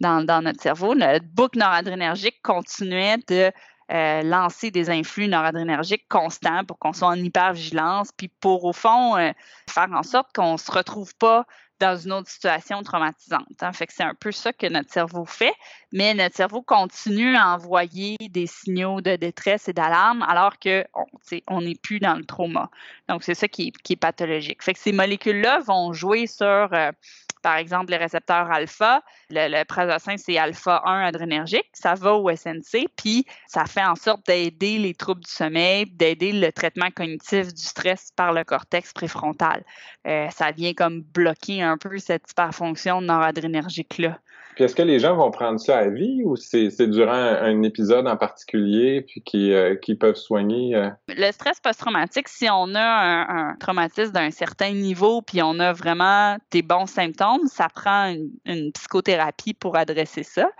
dans, 0.00 0.42
notre 0.42 0.60
cerveau, 0.60 0.94
notre 0.94 1.26
boucle 1.26 1.58
nord-adrénergique 1.58 2.40
continuait 2.42 3.18
de 3.28 3.50
euh, 3.90 4.22
lancer 4.22 4.70
des 4.70 4.90
influx 4.90 5.28
noradrénergiques 5.28 6.06
constants 6.08 6.64
pour 6.64 6.78
qu'on 6.78 6.92
soit 6.92 7.08
en 7.08 7.16
hypervigilance, 7.16 8.10
puis 8.16 8.28
pour, 8.28 8.64
au 8.64 8.72
fond, 8.72 9.16
faire 9.68 9.88
en 9.92 10.02
sorte 10.02 10.28
qu'on 10.34 10.52
ne 10.52 10.58
se 10.58 10.70
retrouve 10.70 11.14
pas 11.16 11.46
dans 11.80 11.96
une 11.96 12.12
autre 12.12 12.28
situation 12.28 12.82
traumatisante. 12.82 13.46
Hein. 13.60 13.72
Fait 13.72 13.86
que 13.86 13.92
c'est 13.92 14.02
un 14.02 14.14
peu 14.14 14.32
ça 14.32 14.52
que 14.52 14.66
notre 14.66 14.90
cerveau 14.90 15.24
fait, 15.24 15.54
mais 15.92 16.14
notre 16.14 16.36
cerveau 16.36 16.62
continue 16.62 17.36
à 17.36 17.54
envoyer 17.54 18.16
des 18.20 18.46
signaux 18.46 19.00
de 19.00 19.16
détresse 19.16 19.68
et 19.68 19.72
d'alarme 19.72 20.22
alors 20.22 20.58
que 20.58 20.84
on 21.46 21.60
n'est 21.60 21.74
plus 21.74 22.00
dans 22.00 22.14
le 22.14 22.24
trauma. 22.24 22.70
Donc 23.08 23.22
c'est 23.22 23.34
ça 23.34 23.48
qui 23.48 23.72
est, 23.88 23.96
pathologique. 23.96 24.62
Fait 24.62 24.74
que 24.74 24.80
ces 24.80 24.92
molécules-là 24.92 25.60
vont 25.60 25.92
jouer 25.92 26.26
sur 26.26 26.68
euh, 26.72 26.90
par 27.42 27.56
exemple, 27.56 27.90
les 27.90 27.96
récepteurs 27.96 28.50
alpha. 28.50 29.02
Le, 29.30 29.48
le 29.48 30.16
c'est 30.16 30.38
alpha 30.38 30.82
1 30.84 31.06
adrénergique. 31.06 31.68
Ça 31.72 31.94
va 31.94 32.14
au 32.14 32.34
SNC, 32.34 32.86
puis 32.96 33.26
ça 33.46 33.64
fait 33.64 33.84
en 33.84 33.94
sorte 33.94 34.26
d'aider 34.26 34.78
les 34.78 34.94
troubles 34.94 35.22
du 35.22 35.30
sommeil, 35.30 35.86
d'aider 35.86 36.32
le 36.32 36.52
traitement 36.52 36.90
cognitif 36.90 37.52
du 37.52 37.62
stress 37.62 38.10
par 38.16 38.32
le 38.32 38.44
cortex 38.44 38.92
préfrontal. 38.92 39.64
Euh, 40.06 40.28
ça 40.30 40.50
vient 40.52 40.74
comme 40.74 41.02
bloquer 41.02 41.62
un 41.62 41.76
peu 41.76 41.98
cette 41.98 42.30
hyperfonction 42.30 43.00
noradrénergique-là. 43.00 44.18
Est-ce 44.60 44.74
que 44.74 44.82
les 44.82 44.98
gens 44.98 45.16
vont 45.16 45.30
prendre 45.30 45.60
ça 45.60 45.78
à 45.78 45.88
vie 45.88 46.22
ou 46.24 46.36
c'est 46.36 46.86
durant 46.88 47.12
un, 47.12 47.62
épisode 47.62 48.06
en 48.06 48.16
particulier 48.16 49.02
puis 49.02 49.22
qui, 49.22 49.52
euh, 49.52 49.76
peuvent 49.98 50.16
soigner? 50.16 50.74
Euh? 50.74 50.90
Le 51.08 51.30
stress 51.32 51.60
post-traumatique, 51.60 52.28
si 52.28 52.48
on 52.50 52.74
a 52.74 52.80
un, 52.80 53.54
traumatisme 53.56 54.12
d'un 54.12 54.30
certain 54.30 54.72
niveau 54.72 55.22
puis 55.22 55.42
on 55.42 55.58
a 55.58 55.72
vraiment 55.72 56.36
des 56.50 56.62
bons 56.62 56.86
symptômes, 56.86 57.46
ça 57.46 57.68
prend 57.68 58.14
une, 58.44 58.72
psychothérapie 58.72 59.54
pour 59.54 59.76
adresser 59.76 60.22
ça. 60.22 60.50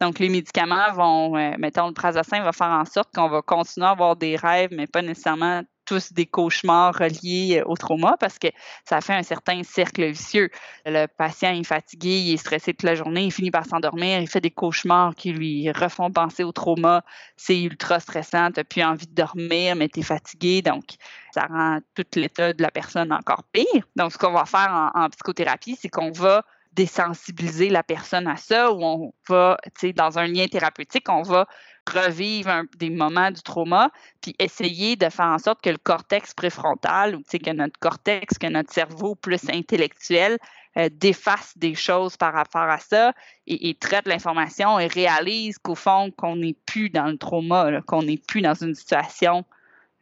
Donc 0.00 0.18
les 0.18 0.28
médicaments 0.28 0.92
vont, 0.94 1.36
euh, 1.36 1.52
mettons 1.58 1.88
le 1.88 1.94
prazosin 1.94 2.42
va 2.42 2.52
faire 2.52 2.68
en 2.68 2.84
sorte 2.84 3.14
qu'on 3.14 3.28
va 3.28 3.42
continuer 3.42 3.86
à 3.86 3.90
avoir 3.90 4.16
des 4.16 4.36
rêves, 4.36 4.70
mais 4.72 4.86
pas 4.86 5.02
nécessairement 5.02 5.62
tous 5.86 6.12
des 6.12 6.26
cauchemars 6.26 6.94
reliés 6.94 7.62
au 7.64 7.76
trauma 7.76 8.16
parce 8.18 8.38
que 8.38 8.48
ça 8.84 9.00
fait 9.00 9.14
un 9.14 9.22
certain 9.22 9.62
cercle 9.62 10.04
vicieux. 10.06 10.50
Le 10.84 11.06
patient 11.06 11.54
est 11.54 11.64
fatigué, 11.64 12.18
il 12.18 12.34
est 12.34 12.36
stressé 12.36 12.74
toute 12.74 12.82
la 12.82 12.94
journée, 12.94 13.24
il 13.24 13.32
finit 13.32 13.50
par 13.50 13.64
s'endormir, 13.64 14.20
il 14.20 14.28
fait 14.28 14.40
des 14.40 14.50
cauchemars 14.50 15.14
qui 15.14 15.32
lui 15.32 15.70
refont 15.70 16.10
penser 16.10 16.44
au 16.44 16.52
trauma. 16.52 17.02
C'est 17.36 17.62
ultra 17.62 18.00
stressant, 18.00 18.50
tu 18.50 18.60
n'as 18.60 18.64
plus 18.64 18.82
envie 18.82 19.06
de 19.06 19.14
dormir, 19.14 19.76
mais 19.76 19.88
tu 19.88 20.00
es 20.00 20.02
fatigué, 20.02 20.60
donc 20.60 20.96
ça 21.32 21.46
rend 21.46 21.78
tout 21.94 22.04
l'état 22.16 22.52
de 22.52 22.62
la 22.62 22.70
personne 22.70 23.12
encore 23.12 23.44
pire. 23.52 23.84
Donc, 23.94 24.12
ce 24.12 24.18
qu'on 24.18 24.32
va 24.32 24.44
faire 24.44 24.90
en 24.94 25.08
psychothérapie, 25.08 25.78
c'est 25.80 25.88
qu'on 25.88 26.10
va 26.10 26.44
désensibiliser 26.72 27.70
la 27.70 27.82
personne 27.82 28.26
à 28.26 28.36
ça, 28.36 28.70
ou 28.72 28.84
on 28.84 29.12
va, 29.28 29.56
tu 29.64 29.88
sais, 29.88 29.92
dans 29.92 30.18
un 30.18 30.26
lien 30.26 30.46
thérapeutique, 30.46 31.08
on 31.08 31.22
va 31.22 31.46
revivre 31.90 32.62
des 32.78 32.90
moments 32.90 33.30
du 33.30 33.42
trauma, 33.42 33.90
puis 34.20 34.34
essayer 34.38 34.96
de 34.96 35.08
faire 35.08 35.26
en 35.26 35.38
sorte 35.38 35.60
que 35.60 35.70
le 35.70 35.78
cortex 35.78 36.34
préfrontal, 36.34 37.16
ou 37.16 37.22
que 37.22 37.52
notre 37.52 37.78
cortex, 37.78 38.38
que 38.38 38.46
notre 38.46 38.72
cerveau 38.72 39.14
plus 39.14 39.48
intellectuel 39.50 40.38
euh, 40.76 40.88
défasse 40.92 41.56
des 41.56 41.74
choses 41.74 42.16
par 42.16 42.32
rapport 42.34 42.62
à 42.62 42.78
ça 42.78 43.12
et, 43.46 43.74
traite 43.74 44.06
l'information 44.06 44.78
et 44.78 44.86
réalise 44.86 45.58
qu'au 45.58 45.74
fond, 45.74 46.10
qu'on 46.10 46.36
n'est 46.36 46.56
plus 46.66 46.90
dans 46.90 47.06
le 47.06 47.16
trauma, 47.16 47.80
qu'on 47.86 48.02
n'est 48.02 48.18
plus 48.18 48.42
dans 48.42 48.54
une 48.54 48.74
situation 48.74 49.44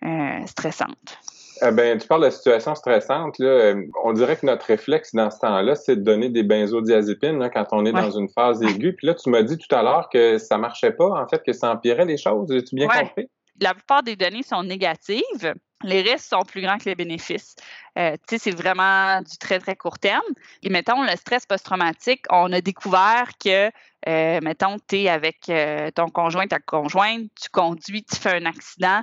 euh, 0.04 0.46
stressante. 0.46 1.18
Eh 1.62 1.70
ben, 1.70 1.98
tu 1.98 2.06
parles 2.08 2.24
de 2.24 2.30
situation 2.30 2.74
stressante. 2.74 3.38
Là. 3.38 3.74
On 4.04 4.12
dirait 4.12 4.36
que 4.36 4.46
notre 4.46 4.66
réflexe 4.66 5.14
dans 5.14 5.30
ce 5.30 5.38
temps-là, 5.40 5.74
c'est 5.74 5.96
de 5.96 6.02
donner 6.02 6.28
des 6.28 6.42
benzodiazépines 6.42 7.38
là, 7.38 7.50
quand 7.50 7.66
on 7.72 7.86
est 7.86 7.92
dans 7.92 8.10
une 8.10 8.28
phase 8.28 8.62
aiguë. 8.62 8.94
Puis 8.94 9.06
là, 9.06 9.14
tu 9.14 9.30
m'as 9.30 9.42
dit 9.42 9.58
tout 9.58 9.74
à 9.74 9.82
l'heure 9.82 10.08
que 10.12 10.38
ça 10.38 10.58
marchait 10.58 10.92
pas, 10.92 11.08
en 11.08 11.26
fait, 11.28 11.42
que 11.44 11.52
ça 11.52 11.70
empirait 11.70 12.04
les 12.04 12.16
choses. 12.16 12.50
As-tu 12.50 12.74
bien 12.74 12.88
compris? 12.88 13.28
La 13.60 13.72
plupart 13.72 14.02
des 14.02 14.16
données 14.16 14.42
sont 14.42 14.64
négatives. 14.64 15.54
Les 15.84 16.00
risques 16.00 16.28
sont 16.30 16.42
plus 16.42 16.62
grands 16.62 16.78
que 16.78 16.86
les 16.86 16.94
bénéfices. 16.94 17.54
Euh, 17.98 18.16
c'est 18.26 18.50
vraiment 18.50 19.20
du 19.20 19.36
très, 19.38 19.58
très 19.60 19.76
court 19.76 19.98
terme. 19.98 20.22
Et 20.62 20.70
mettons, 20.70 21.02
le 21.02 21.14
stress 21.16 21.46
post-traumatique, 21.46 22.24
on 22.30 22.52
a 22.52 22.60
découvert 22.60 23.28
que, 23.42 23.70
euh, 24.08 24.40
mettons, 24.42 24.76
tu 24.88 25.02
es 25.02 25.08
avec 25.08 25.48
euh, 25.50 25.90
ton 25.90 26.08
conjoint, 26.08 26.46
ta 26.46 26.58
conjointe, 26.58 27.30
tu 27.40 27.48
conduis, 27.50 28.02
tu 28.02 28.16
fais 28.16 28.34
un 28.34 28.46
accident, 28.46 29.02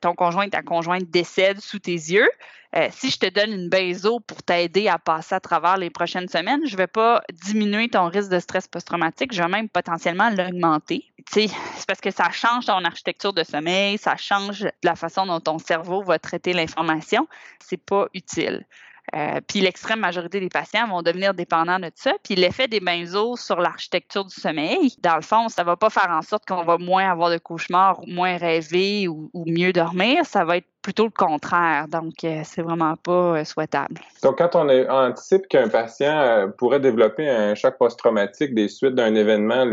ton 0.00 0.14
conjoint, 0.14 0.48
ta 0.48 0.62
conjointe 0.62 1.10
décède 1.10 1.60
sous 1.60 1.78
tes 1.78 1.92
yeux, 1.92 2.28
euh, 2.76 2.88
si 2.90 3.10
je 3.10 3.18
te 3.18 3.28
donne 3.28 3.52
une 3.52 3.68
benzo 3.68 4.20
pour 4.20 4.42
t'aider 4.42 4.88
à 4.88 4.98
passer 4.98 5.34
à 5.34 5.40
travers 5.40 5.78
les 5.78 5.88
prochaines 5.88 6.28
semaines, 6.28 6.60
je 6.66 6.72
ne 6.72 6.76
vais 6.76 6.86
pas 6.86 7.22
diminuer 7.32 7.88
ton 7.88 8.08
risque 8.08 8.30
de 8.30 8.38
stress 8.38 8.68
post-traumatique, 8.68 9.32
je 9.32 9.40
vais 9.40 9.48
même 9.48 9.68
potentiellement 9.68 10.30
l'augmenter. 10.30 11.04
C'est 11.30 11.48
parce 11.88 12.00
que 12.00 12.10
ça 12.10 12.30
change 12.30 12.66
ton 12.66 12.84
architecture 12.84 13.32
de 13.32 13.44
sommeil, 13.44 13.98
ça 13.98 14.16
change 14.16 14.66
la 14.82 14.94
façon 14.94 15.26
dont 15.26 15.40
ton 15.40 15.58
cerveau 15.58 16.02
va 16.02 16.18
traiter 16.18 16.52
l'information. 16.52 17.26
C'est 17.60 17.82
pas 17.82 18.08
utile. 18.14 18.66
Euh, 19.14 19.40
puis 19.46 19.60
l'extrême 19.60 20.00
majorité 20.00 20.40
des 20.40 20.48
patients 20.48 20.88
vont 20.88 21.02
devenir 21.02 21.32
dépendants 21.32 21.78
de 21.78 21.90
ça. 21.94 22.12
Puis 22.24 22.34
l'effet 22.34 22.66
des 22.66 22.80
benzos 22.80 23.36
sur 23.36 23.60
l'architecture 23.60 24.24
du 24.24 24.34
sommeil, 24.34 24.94
dans 25.00 25.16
le 25.16 25.22
fond, 25.22 25.48
ça 25.48 25.62
va 25.62 25.76
pas 25.76 25.90
faire 25.90 26.10
en 26.10 26.22
sorte 26.22 26.44
qu'on 26.46 26.64
va 26.64 26.76
moins 26.78 27.10
avoir 27.10 27.30
de 27.30 27.38
cauchemars, 27.38 28.00
moins 28.06 28.36
rêver 28.36 29.06
ou, 29.08 29.30
mieux 29.46 29.72
dormir. 29.72 30.24
Ça 30.24 30.44
va 30.44 30.56
être 30.56 30.66
plutôt 30.82 31.04
le 31.04 31.10
contraire. 31.10 31.86
Donc, 31.88 32.24
euh, 32.24 32.40
c'est 32.44 32.62
vraiment 32.62 32.94
pas 32.96 33.38
euh, 33.38 33.44
souhaitable. 33.44 34.00
Donc, 34.22 34.38
quand 34.38 34.54
on, 34.54 34.68
anticipe 34.88 35.46
qu'un 35.48 35.68
patient 35.68 36.50
pourrait 36.58 36.80
développer 36.80 37.28
un 37.28 37.54
choc 37.54 37.76
post-traumatique 37.78 38.54
des 38.54 38.68
suites 38.68 38.94
d'un 38.94 39.14
événement 39.14 39.64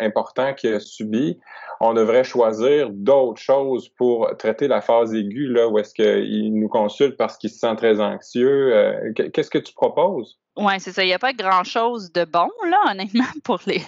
important 0.00 0.54
qu'il 0.54 0.74
a 0.74 0.80
subi, 0.80 1.38
on 1.80 1.94
devrait 1.94 2.24
choisir 2.24 2.90
d'autres 2.90 3.40
choses 3.40 3.88
pour 3.90 4.30
traiter 4.38 4.68
la 4.68 4.80
phase 4.80 5.14
aiguë, 5.14 5.48
là, 5.48 5.68
où 5.68 5.78
est-ce 5.78 5.94
qu'il 5.94 6.54
nous 6.54 6.68
consulte 6.68 7.16
parce 7.16 7.36
qu'il 7.36 7.50
se 7.50 7.58
sent 7.58 7.76
très 7.76 8.00
anxieux. 8.00 8.74
Euh, 8.74 9.12
qu'est-ce 9.32 9.50
que 9.50 9.58
tu 9.58 9.74
proposes? 9.74 10.38
Oui, 10.56 10.74
c'est 10.78 10.92
ça. 10.92 11.04
Il 11.04 11.08
n'y 11.08 11.14
a 11.14 11.18
pas 11.18 11.32
grand-chose 11.32 12.12
de 12.12 12.24
bon, 12.24 12.48
là, 12.68 12.78
honnêtement, 12.90 13.24
pour 13.44 13.60
les 13.66 13.82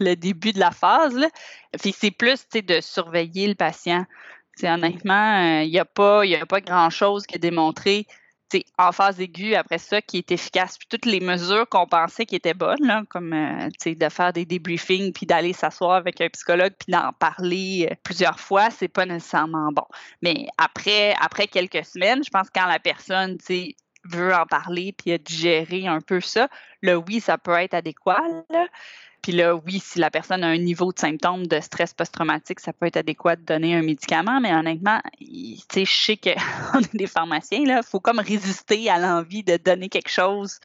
le 0.00 0.14
début 0.14 0.52
de 0.52 0.58
la 0.58 0.70
phase. 0.70 1.18
Puis 1.80 1.92
c'est 1.92 2.10
plus 2.10 2.46
de 2.48 2.80
surveiller 2.80 3.48
le 3.48 3.54
patient. 3.54 4.04
Honnêtement, 4.62 5.58
euh, 5.58 5.62
il 5.64 5.70
n'y 5.70 5.78
a 5.78 5.84
pas, 5.84 6.22
a 6.22 6.46
pas 6.46 6.60
grand-chose 6.60 7.26
qui 7.26 7.36
est 7.36 7.40
démontré 7.40 8.06
en 8.78 8.92
phase 8.92 9.20
aiguë 9.20 9.54
après 9.54 9.78
ça 9.78 10.00
qui 10.02 10.18
est 10.18 10.30
efficace. 10.30 10.78
Puis 10.78 10.88
toutes 10.88 11.06
les 11.06 11.20
mesures 11.20 11.68
qu'on 11.68 11.86
pensait 11.86 12.26
qui 12.26 12.36
étaient 12.36 12.54
bonnes, 12.54 13.04
comme 13.08 13.32
euh, 13.32 13.68
de 13.84 14.08
faire 14.08 14.32
des 14.32 14.44
débriefings, 14.44 15.12
puis 15.12 15.26
d'aller 15.26 15.52
s'asseoir 15.52 15.92
avec 15.92 16.20
un 16.20 16.28
psychologue, 16.28 16.72
puis 16.78 16.92
d'en 16.92 17.12
parler 17.12 17.88
euh, 17.90 17.94
plusieurs 18.02 18.40
fois, 18.40 18.70
c'est 18.70 18.88
pas 18.88 19.06
nécessairement 19.06 19.70
bon. 19.72 19.86
Mais 20.22 20.46
après, 20.58 21.14
quelques 21.50 21.84
semaines, 21.84 22.22
je 22.24 22.30
pense 22.30 22.48
que 22.48 22.58
quand 22.60 22.66
la 22.66 22.78
personne 22.78 23.38
veut 24.04 24.34
en 24.34 24.46
parler, 24.46 24.92
puis 24.96 25.12
a 25.12 25.18
digéré 25.18 25.86
un 25.86 26.00
peu 26.00 26.20
ça, 26.20 26.48
le 26.80 26.96
oui, 26.96 27.20
ça 27.20 27.38
peut 27.38 27.52
être 27.52 27.74
adéquat. 27.74 28.20
Puis 29.26 29.34
là, 29.34 29.56
oui, 29.56 29.82
si 29.82 29.98
la 29.98 30.08
personne 30.08 30.44
a 30.44 30.46
un 30.46 30.56
niveau 30.56 30.92
de 30.92 30.98
symptômes 31.00 31.48
de 31.48 31.58
stress 31.58 31.92
post-traumatique, 31.92 32.60
ça 32.60 32.72
peut 32.72 32.86
être 32.86 32.98
adéquat 32.98 33.34
de 33.34 33.42
donner 33.42 33.74
un 33.74 33.82
médicament, 33.82 34.40
mais 34.40 34.54
honnêtement, 34.54 35.00
tu 35.18 35.56
sais, 35.68 35.84
je 35.84 35.92
sais 35.92 36.16
qu'on 36.16 36.78
est 36.78 36.96
des 36.96 37.08
pharmaciens, 37.08 37.64
là, 37.64 37.80
il 37.84 37.84
faut 37.84 37.98
comme 37.98 38.20
résister 38.20 38.88
à 38.88 39.00
l'envie 39.00 39.42
de 39.42 39.56
donner 39.56 39.88
quelque 39.88 40.10
chose 40.10 40.60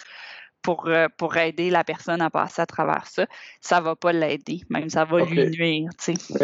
pour, 0.61 0.87
euh, 0.87 1.07
pour 1.17 1.37
aider 1.37 1.69
la 1.69 1.83
personne 1.83 2.21
à 2.21 2.29
passer 2.29 2.61
à 2.61 2.65
travers 2.65 3.07
ça, 3.07 3.25
ça 3.59 3.81
va 3.81 3.95
pas 3.95 4.13
l'aider, 4.13 4.61
même 4.69 4.89
ça 4.89 5.05
va 5.05 5.23
lui 5.23 5.49
nuire. 5.49 5.89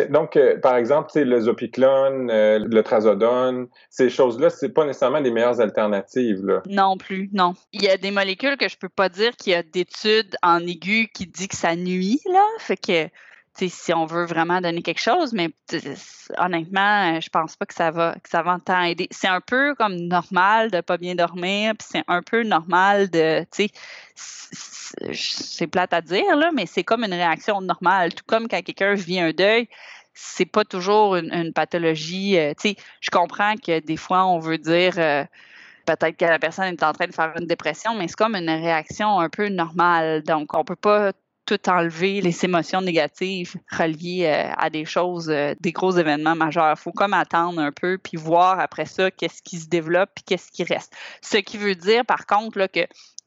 Donc, 0.10 0.36
euh, 0.36 0.60
par 0.60 0.76
exemple, 0.76 1.12
le 1.16 1.40
zopiclone, 1.42 2.30
euh, 2.32 2.60
le 2.60 2.84
trazodone, 2.84 3.68
ces 3.90 4.10
choses-là, 4.10 4.50
c'est 4.50 4.70
pas 4.70 4.86
nécessairement 4.86 5.20
les 5.20 5.32
meilleures 5.32 5.62
alternatives. 5.62 6.46
Là. 6.46 6.62
Non 6.68 6.98
plus, 6.98 7.30
non. 7.34 7.54
Il 7.74 7.84
y 7.84 7.90
a 7.90 7.98
des 7.98 8.12
molécules 8.12 8.58
que 8.58 8.68
je 8.68 8.78
peux 8.78 8.90
pas 8.90 9.10
dire 9.10 9.36
qu'il 9.36 9.54
y 9.54 9.56
a 9.56 9.64
d'études 9.64 10.36
en 10.44 10.60
aigu 10.60 11.08
qui 11.14 11.28
dit 11.28 11.48
que 11.48 11.56
ça 11.56 11.76
nuit, 11.76 12.22
là. 12.32 12.44
Fait 12.60 12.78
que 12.78 13.10
si 13.60 13.94
on 13.94 14.06
veut 14.06 14.26
vraiment 14.26 14.62
donner 14.62 14.82
quelque 14.82 15.02
chose, 15.02 15.34
mais 15.34 15.50
honnêtement, 16.38 17.20
je 17.20 17.30
pense 17.30 17.56
pas 17.56 17.66
que 17.66 17.74
ça 17.74 17.92
va 17.92 18.16
que 18.22 18.30
ça 18.30 18.44
va 18.44 18.58
tant 18.64 18.82
aider. 18.84 19.08
C'est 19.12 19.28
un 19.28 19.42
peu 19.42 19.76
comme 19.76 19.96
normal 19.96 20.72
de 20.72 20.82
pas 20.82 20.98
bien 20.98 21.16
dormir, 21.16 21.74
puis 21.78 21.88
c'est 21.92 22.04
un 22.08 22.22
peu 22.22 22.44
normal 22.44 23.10
de, 23.10 23.42
tu 23.52 23.68
sais, 23.68 23.72
c'est 25.14 25.68
plate 25.68 25.94
à 25.94 26.02
dire 26.02 26.36
là, 26.36 26.52
mais 26.54 26.66
c'est 26.66 26.84
comme 26.84 27.04
une 27.04 27.14
réaction 27.14 27.62
normale, 27.62 28.14
tout 28.14 28.24
comme 28.28 28.48
quand 28.48 28.62
quelqu'un 28.62 28.94
vit 28.94 29.20
un 29.20 29.32
deuil. 29.32 29.68
C'est 30.14 30.46
pas 30.46 30.66
toujours 30.66 31.16
une, 31.16 31.54
pathologie. 31.54 32.40
Euh, 32.40 32.54
tu 32.60 32.70
sais, 32.70 32.76
je 33.02 33.12
comprends 33.12 33.56
que 33.56 33.80
des 33.80 33.98
fois 33.98 34.26
on 34.26 34.40
veut 34.40 34.58
dire 34.58 34.94
euh, 34.98 35.24
peut-être 35.86 36.18
que 36.18 36.26
la 36.26 36.40
personne 36.40 36.66
est 36.66 36.84
en 36.84 36.94
train 36.94 37.08
de 37.08 37.14
faire 37.14 37.34
une 37.40 37.48
dépression, 37.48 37.96
mais 37.96 38.08
c'est 38.08 38.16
comme 38.16 38.36
une 38.36 38.50
réaction 38.50 39.20
un 39.20 39.30
peu 39.30 39.50
normale. 39.50 40.24
Donc, 40.24 40.56
on 40.56 40.64
peut 40.64 40.76
pas 40.76 41.14
tout 41.48 41.70
enlever 41.70 42.20
les 42.22 42.46
émotions 42.46 42.82
négatives 42.82 43.56
reliées 43.72 44.26
euh, 44.26 44.54
à 44.58 44.70
des 44.70 44.86
choses, 44.86 45.30
euh, 45.30 45.56
des 45.62 45.72
gros 45.72 45.92
événements 45.92 46.36
majeurs. 46.36 46.76
Il 46.78 46.80
faut 46.80 46.92
comme 46.92 47.14
attendre 47.14 47.60
un 47.60 47.72
peu 47.72 47.98
puis 47.98 48.18
voir 48.18 48.60
après 48.60 48.86
ça 48.86 49.10
qu'est-ce 49.10 49.42
qui 49.42 49.58
se 49.58 49.68
développe 49.68 50.10
puis 50.14 50.26
qu'est-ce 50.26 50.52
qui 50.52 50.66
reste. 50.66 50.94
Ce 51.22 51.38
qui 51.38 51.58
veut 51.58 51.74
dire 51.74 52.06
par 52.06 52.26
contre 52.26 52.60
là, 52.60 52.68
que 52.68 52.82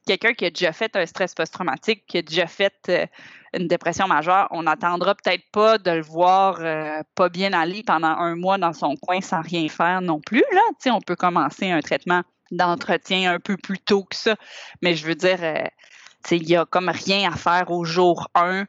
quelqu'un 0.06 0.35
qui 0.35 0.44
a 0.44 0.50
déjà 0.50 0.72
fait 0.72 0.94
un 0.96 1.06
stress 1.06 1.35
post-traumatique, 1.35 2.04
qui 2.06 2.18
a 2.18 2.22
déjà 2.22 2.46
fait 2.46 2.74
euh, 2.90 3.06
une 3.54 3.68
dépression 3.68 4.06
majeure, 4.06 4.48
on 4.50 4.64
n'attendra 4.64 5.14
peut-être 5.14 5.44
pas 5.50 5.78
de 5.78 5.90
le 5.90 6.02
voir 6.02 6.61
pas 7.16 7.28
bien 7.30 7.52
aller 7.52 7.83
pendant 7.83 8.06
un 8.06 8.37
mois 8.37 8.59
dans 8.59 8.72
son 8.72 8.94
coin 8.94 9.20
sans 9.20 9.40
rien 9.40 9.68
faire 9.68 10.02
non 10.02 10.20
plus. 10.20 10.44
Là, 10.52 10.92
on 10.92 11.00
peut 11.00 11.16
commencer 11.16 11.68
un 11.68 11.80
traitement 11.80 12.22
d'entretien 12.52 13.33
un 13.33 13.40
peu 13.40 13.56
plus 13.56 13.80
tôt 13.80 14.04
que 14.04 14.14
ça. 14.14 14.37
Mais 14.83 14.94
je 14.94 15.04
veux 15.04 15.16
dire, 15.16 15.40
il 16.30 16.42
n'y 16.42 16.56
a 16.56 16.64
comme 16.64 16.88
rien 16.88 17.30
à 17.30 17.37
faire 17.37 17.70
au 17.70 17.85
jour 17.85 18.28
1 18.35 18.66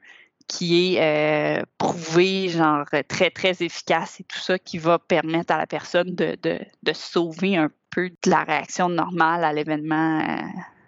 qui 0.47 0.95
est 0.95 1.01
euh, 1.01 1.63
prouvé, 1.77 2.49
genre 2.49 2.85
très, 3.07 3.29
très 3.29 3.63
efficace 3.63 4.19
et 4.19 4.23
tout 4.23 4.39
ça 4.39 4.59
qui 4.59 4.77
va 4.77 4.99
permettre 4.99 5.53
à 5.53 5.57
la 5.57 5.67
personne 5.67 6.13
de, 6.13 6.37
de, 6.43 6.93
sauver 6.93 7.55
un 7.55 7.69
peu 7.89 8.09
de 8.09 8.29
la 8.29 8.43
réaction 8.43 8.89
normale 8.89 9.45
à 9.45 9.53
l'événement 9.53 10.19
euh, 10.19 10.41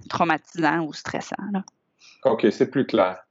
traumatisant 0.09 0.81
ou 0.81 0.91
stressant. 0.91 1.35
OK, 2.25 2.45
c'est 2.51 2.69
plus 2.69 2.85
clair. 2.85 3.23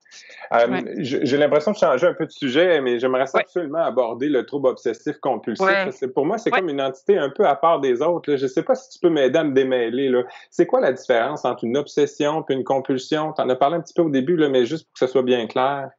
Euh, 0.52 0.82
j'ai 0.98 1.36
l'impression 1.36 1.72
de 1.72 1.76
changer 1.76 2.06
un 2.06 2.14
peu 2.14 2.26
de 2.26 2.30
sujet, 2.30 2.80
mais 2.80 2.98
j'aimerais 2.98 3.24
absolument 3.32 3.78
aborder 3.78 4.28
le 4.28 4.44
trouble 4.44 4.68
obsessif 4.68 5.18
compulsif. 5.18 5.66
Pour 6.14 6.26
moi, 6.26 6.38
c'est 6.38 6.50
comme 6.50 6.68
une 6.68 6.80
entité 6.80 7.16
un 7.18 7.30
peu 7.30 7.46
à 7.46 7.56
part 7.56 7.80
des 7.80 8.02
autres. 8.02 8.36
Je 8.36 8.42
ne 8.42 8.48
sais 8.48 8.62
pas 8.62 8.74
si 8.74 8.90
tu 8.90 8.98
peux 8.98 9.10
m'aider 9.10 9.38
à 9.38 9.44
me 9.44 9.52
démêler. 9.52 10.12
C'est 10.50 10.66
quoi 10.66 10.80
la 10.80 10.92
différence 10.92 11.44
entre 11.44 11.64
une 11.64 11.76
obsession 11.76 12.44
et 12.48 12.52
une 12.52 12.64
compulsion? 12.64 13.32
Tu 13.32 13.42
en 13.42 13.48
as 13.48 13.56
parlé 13.56 13.76
un 13.76 13.80
petit 13.80 13.94
peu 13.94 14.02
au 14.02 14.10
début, 14.10 14.36
là, 14.36 14.48
mais 14.48 14.66
juste 14.66 14.84
pour 14.86 14.92
que 14.94 14.98
ce 14.98 15.06
soit 15.06 15.22
bien 15.22 15.46
clair. 15.46 15.90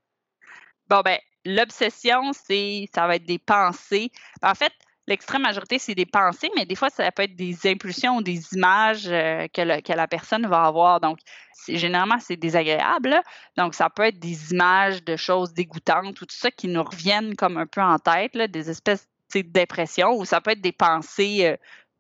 Bon, 0.90 1.02
ben, 1.04 1.18
l'obsession, 1.46 2.32
c'est 2.34 2.88
ça 2.94 3.08
va 3.08 3.16
être 3.16 3.26
des 3.26 3.40
pensées. 3.40 4.12
En 4.42 4.54
fait, 4.54 4.74
l'extrême 5.08 5.42
majorité, 5.42 5.80
c'est 5.80 5.96
des 5.96 6.06
pensées, 6.06 6.50
mais 6.56 6.66
des 6.66 6.76
fois, 6.76 6.90
ça 6.90 7.12
peut 7.12 7.24
être 7.24 7.36
des 7.36 7.58
impulsions 7.66 8.18
ou 8.18 8.22
des 8.22 8.42
images 8.54 9.08
euh, 9.08 9.48
que, 9.48 9.94
la 9.94 10.08
personne 10.08 10.48
va 10.48 10.64
avoir. 10.64 11.00
Donc, 11.00 11.20
généralement, 11.68 12.20
c'est 12.20 12.38
désagréable. 12.38 13.20
Donc, 13.58 13.74
ça 13.74 13.90
peut 13.90 14.04
être 14.04 14.20
des 14.20 14.52
images 14.52 15.04
de 15.04 15.16
choses 15.16 15.54
dégoûtantes 15.54 16.22
ou 16.22 16.26
tout 16.26 16.36
ça 16.36 16.52
qui 16.52 16.68
nous 16.68 16.84
reviennent 16.84 17.36
comme 17.36 17.58
un 17.58 17.68
peu 17.68 17.82
en 17.82 18.00
tête, 18.00 18.36
des 18.38 18.70
espèces 18.70 19.08
d'impressions, 19.36 20.16
ou 20.16 20.26
ça 20.26 20.42
peut 20.42 20.52
être 20.52 20.62
des 20.62 20.72
pensées 20.72 21.46
euh, 21.46 21.58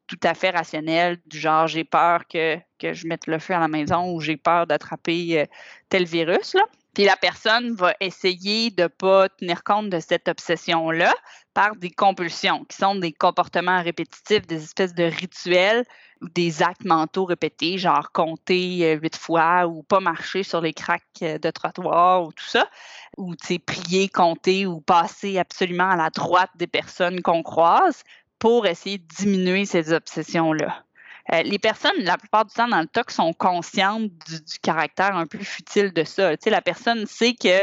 tout 0.07 0.19
à 0.23 0.33
fait 0.33 0.51
rationnelles, 0.51 1.17
du 1.25 1.39
genre 1.39 1.67
j'ai 1.67 1.83
peur 1.83 2.27
que, 2.27 2.59
je 2.81 3.07
mette 3.07 3.27
le 3.27 3.39
feu 3.39 3.53
à 3.53 3.59
la 3.59 3.67
maison 3.67 4.11
ou 4.13 4.19
j'ai 4.19 4.37
peur 4.37 4.67
d'attraper 4.67 5.39
euh, 5.39 5.45
tel 5.89 6.05
virus. 6.05 6.55
Puis 6.93 7.05
la 7.05 7.17
personne 7.17 7.73
va 7.73 7.95
essayer 7.99 8.69
de 8.69 8.83
ne 8.83 8.87
pas 8.87 9.27
tenir 9.29 9.63
compte 9.63 9.89
de 9.89 9.99
cette 9.99 10.27
obsession-là 10.27 11.13
par 11.55 11.75
des 11.75 11.89
compulsions, 11.89 12.65
qui 12.65 12.77
sont 12.77 12.95
des 12.95 13.11
comportements 13.11 13.81
répétitifs, 13.81 14.45
des 14.45 14.63
espèces 14.63 14.93
de 14.93 15.03
rituels 15.03 15.85
ou 16.21 16.29
des 16.29 16.61
actes 16.61 16.85
mentaux 16.85 17.25
répétés, 17.25 17.79
genre 17.79 18.11
compter 18.11 18.85
euh, 18.85 18.99
huit 18.99 19.15
fois 19.15 19.65
ou 19.67 19.81
pas 19.83 19.99
marcher 19.99 20.43
sur 20.43 20.61
les 20.61 20.73
craques 20.73 21.03
euh, 21.23 21.39
de 21.39 21.49
trottoir 21.49 22.23
ou 22.23 22.31
tout 22.31 22.45
ça, 22.45 22.69
ou 23.17 23.33
prier, 23.65 24.07
compter 24.07 24.67
ou 24.67 24.79
passer 24.79 25.39
absolument 25.39 25.89
à 25.89 25.95
la 25.95 26.11
droite 26.11 26.51
des 26.55 26.67
personnes 26.67 27.21
qu'on 27.21 27.41
croise 27.41 28.03
pour 28.37 28.67
essayer 28.67 28.99
de 28.99 29.07
diminuer 29.07 29.65
ces 29.65 29.93
obsessions-là. 29.93 30.83
Euh, 31.31 31.41
les 31.43 31.59
personnes, 31.59 31.91
la 31.99 32.17
plupart 32.17 32.45
du 32.45 32.53
temps, 32.53 32.67
dans 32.67 32.81
le 32.81 32.87
TOC, 32.87 33.11
sont 33.11 33.33
conscientes 33.33 34.11
du, 34.27 34.59
caractère 34.61 35.15
un 35.15 35.25
peu 35.25 35.37
futile 35.39 35.93
de 35.93 36.03
ça. 36.03 36.35
Tu 36.35 36.43
sais, 36.43 36.49
la 36.49 36.61
personne 36.61 37.05
sait 37.05 37.33
que, 37.33 37.61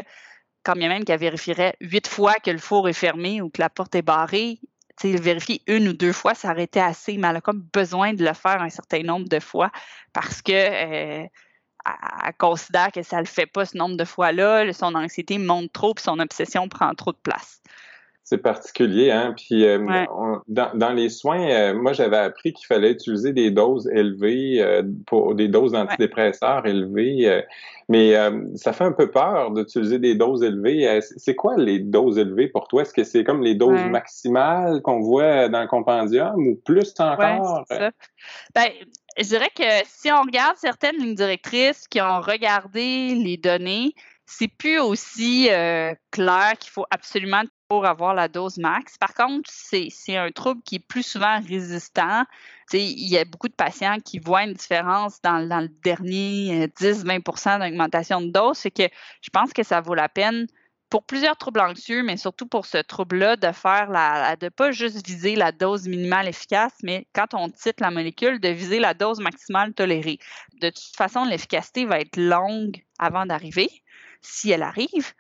quand 0.63 0.75
bien 0.75 0.89
même 0.89 1.05
qu'elle 1.05 1.21
vérifierait 1.21 1.77
huit 1.81 2.07
fois 2.07 2.35
que 2.35 2.51
le 2.51 2.59
four 2.59 2.89
est 2.89 2.95
fermé 2.95 3.43
ou 3.43 3.51
que 3.51 3.61
la 3.61 3.69
porte 3.69 3.95
est 3.95 4.03
barrée, 4.03 4.59
tu 4.99 5.13
sais, 5.13 5.21
vérifier 5.21 5.63
une 5.67 5.89
ou 5.89 5.93
deux 5.93 6.13
fois, 6.13 6.35
ça 6.35 6.53
aurait 6.53 6.65
été 6.65 6.81
assez, 6.81 7.19
mais 7.19 7.29
elle 7.29 7.37
a 7.37 7.41
comme 7.41 7.63
besoin 7.73 8.15
de 8.15 8.25
le 8.25 8.33
faire 8.35 8.63
un 8.63 8.71
certain 8.71 9.03
nombre 9.03 9.29
de 9.29 9.41
fois 9.41 9.71
parce 10.13 10.43
que 10.43 10.53
euh, 10.53 11.27
elle, 11.87 12.35
considère 12.39 12.93
que 12.93 13.03
ça 13.03 13.17
ne 13.17 13.23
le 13.23 13.27
fait 13.27 13.47
pas 13.47 13.65
ce 13.65 13.77
nombre 13.77 13.97
de 13.97 14.05
fois-là, 14.05 14.73
son 14.73 14.95
anxiété 14.95 15.39
monte 15.39 15.73
trop, 15.73 15.95
puis 15.95 16.03
son 16.03 16.19
obsession 16.19 16.69
prend 16.69 16.95
trop 16.95 17.13
de 17.13 17.19
place. 17.19 17.63
C'est 18.31 18.39
particulier, 18.39 19.11
hein. 19.11 19.35
Puis 19.37 19.67
euh, 19.67 20.07
dans, 20.47 20.93
les 20.93 21.09
soins, 21.09 21.51
euh, 21.51 21.75
moi 21.75 21.93
j'avais 21.93 22.19
appris 22.19 22.53
qu'il 22.53 22.65
fallait 22.65 22.93
utiliser 22.93 23.33
des 23.33 23.51
doses 23.51 23.91
élevées 23.93 24.63
euh, 24.63 24.85
pour 25.09 25.35
des 25.35 25.49
doses 25.49 25.73
d'antidépresseurs 25.73 26.65
élevées, 26.65 27.43
mais 27.89 28.15
ça 28.55 28.73
fait 28.73 28.85
un 28.85 28.93
peu 28.93 29.11
peur 29.11 29.51
d'utiliser 29.51 29.99
des 29.99 30.15
doses 30.15 30.45
élevées. 30.45 31.01
c'est 31.01 31.35
quoi 31.35 31.57
les 31.57 31.81
doses 31.81 32.19
élevées 32.19 32.47
pour 32.47 32.69
toi? 32.69 32.83
Est-ce 32.83 32.95
que 32.95 33.03
c'est 33.03 33.25
comme 33.25 33.43
les 33.43 33.57
doses 33.57 33.85
maximales 33.87 34.81
qu'on 34.83 35.01
voit 35.01 35.49
dans 35.49 35.63
le 35.63 35.67
compendium 35.67 36.37
ou 36.37 36.55
plus 36.55 36.95
encore? 37.01 37.65
ça. 37.69 37.91
Ben, 38.55 38.69
je 39.19 39.25
dirais 39.25 39.51
que 39.57 39.65
si 39.87 40.13
on 40.13 40.23
regarde 40.23 40.55
certaines 40.57 40.99
lignes 40.99 41.17
directrices 41.17 41.89
qui 41.89 42.01
ont 42.01 42.21
regardé 42.21 43.13
les 43.17 43.37
données, 43.39 43.93
c'est 44.25 44.47
plus 44.47 44.79
aussi 44.79 45.49
clair 46.13 46.53
qu'il 46.61 46.71
faut 46.71 46.87
absolument 46.93 47.43
pour 47.71 47.87
avoir 47.87 48.15
la 48.15 48.27
dose 48.27 48.59
max. 48.59 48.99
Par 48.99 49.15
contre, 49.15 49.49
c'est 49.49 50.17
un 50.17 50.33
trouble 50.33 50.61
qui 50.65 50.75
est 50.75 50.85
plus 50.85 51.05
souvent 51.05 51.41
résistant. 51.41 52.25
il 52.73 53.09
y 53.09 53.17
a 53.17 53.25
beaucoup 53.25 53.49
de 53.49 53.55
patients 53.55 53.99
qui 54.05 54.19
voient 54.19 54.43
une 54.43 54.55
différence 54.55 55.23
dans, 55.23 55.39
le 55.39 55.69
dernier 55.85 56.67
10-20% 56.67 57.63
euh, 57.63 57.69
d'augmentation 57.69 58.23
de 58.23 58.33
dose. 58.33 58.59
C'est 58.59 58.73
que 58.73 58.89
je 59.23 59.31
pense 59.31 59.53
que 59.53 59.63
ça 59.63 59.81
vaut 59.81 59.95
la 59.95 60.09
peine 60.09 60.49
pour 60.91 61.05
plusieurs 61.05 61.37
troubles 61.37 61.61
anxieux, 61.61 62.03
mais 62.03 62.17
surtout 62.17 62.49
pour 62.49 62.67
ce 62.67 62.79
trouble-là, 62.79 63.37
de 63.37 63.53
faire 63.53 63.87
de 64.41 64.49
pas 64.49 64.73
juste 64.73 65.07
viser 65.07 65.37
la 65.37 65.53
dose 65.53 65.87
minimale 65.87 66.27
efficace, 66.27 66.75
mais 66.83 67.07
quand 67.15 67.35
on 67.35 67.51
titre 67.51 67.85
la 67.85 67.93
molécule, 67.93 68.41
de 68.41 68.49
viser 68.49 68.81
la 68.81 68.95
dose 68.95 69.21
maximale 69.21 69.75
tolérée. 69.75 70.19
De 70.61 70.71
toute 70.71 70.97
façon, 70.97 71.25
l'efficacité 71.25 71.85
va 71.85 72.01
être 72.01 72.17
longue 72.17 72.83
avant 72.99 73.27
d'arriver, 73.27 73.71
si 74.23 74.51
elle 74.51 74.65
arrive 74.65 75.15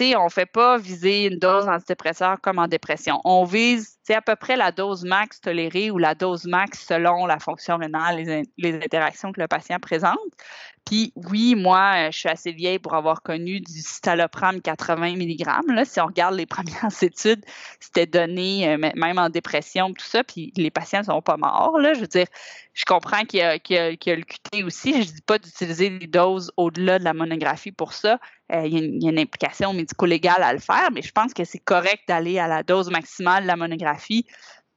on 0.00 0.24
ne 0.24 0.30
fait 0.30 0.46
pas 0.46 0.78
viser 0.78 1.26
une 1.26 1.38
dose 1.38 1.68
antidépresseur 1.68 2.40
comme 2.40 2.58
en 2.58 2.68
dépression. 2.68 3.20
On 3.24 3.44
vise 3.44 3.95
à 4.14 4.22
peu 4.22 4.36
près 4.36 4.56
la 4.56 4.72
dose 4.72 5.04
max 5.04 5.40
tolérée 5.40 5.90
ou 5.90 5.98
la 5.98 6.14
dose 6.14 6.44
max 6.46 6.86
selon 6.86 7.26
la 7.26 7.38
fonction 7.38 7.76
rénale, 7.76 8.44
les, 8.56 8.74
interactions 8.74 9.32
que 9.32 9.40
le 9.40 9.48
patient 9.48 9.78
présente. 9.80 10.18
Puis 10.84 11.12
oui, 11.16 11.56
moi, 11.56 12.10
je 12.12 12.18
suis 12.18 12.28
assez 12.28 12.52
vieille 12.52 12.78
pour 12.78 12.94
avoir 12.94 13.22
connu 13.22 13.60
du 13.60 13.80
citalopram 13.80 14.62
80 14.62 15.16
mg. 15.16 15.44
Là, 15.74 15.84
si 15.84 16.00
on 16.00 16.06
regarde 16.06 16.34
les 16.36 16.46
premières 16.46 17.02
études, 17.02 17.44
c'était 17.80 18.06
donné 18.06 18.68
euh, 18.68 18.78
même 18.94 19.18
en 19.18 19.28
dépression, 19.28 19.92
tout 19.92 20.04
ça, 20.04 20.22
puis 20.22 20.52
les 20.56 20.70
patients 20.70 21.00
ne 21.00 21.06
sont 21.06 21.22
pas 21.22 21.36
morts. 21.36 21.78
Là. 21.80 21.94
Je 21.94 22.00
veux 22.00 22.06
dire, 22.06 22.26
je 22.72 22.84
comprends 22.84 23.24
qu'il 23.24 23.40
y, 23.40 23.42
a, 23.42 23.54
le 23.56 23.96
QT 23.96 24.62
aussi. 24.62 24.92
Je 24.92 24.98
ne 24.98 25.14
dis 25.14 25.22
pas 25.22 25.38
d'utiliser 25.38 25.90
des 25.90 26.06
doses 26.06 26.52
au-delà 26.56 26.98
de 27.00 27.04
la 27.04 27.14
monographie 27.14 27.72
pour 27.72 27.92
ça. 27.92 28.20
Euh, 28.52 28.66
y 28.66 28.76
il, 28.76 29.02
y 29.02 29.08
a 29.08 29.10
une, 29.10 29.18
implication 29.18 29.72
médico-légale 29.72 30.42
à 30.42 30.52
le 30.52 30.60
faire, 30.60 30.90
mais 30.92 31.02
je 31.02 31.10
pense 31.10 31.34
que 31.34 31.42
c'est 31.44 31.58
correct 31.58 32.02
d'aller 32.06 32.38
à 32.38 32.46
la 32.46 32.62
dose 32.62 32.90
maximale 32.90 33.42
de 33.42 33.48
la 33.48 33.56
monographie 33.56 33.95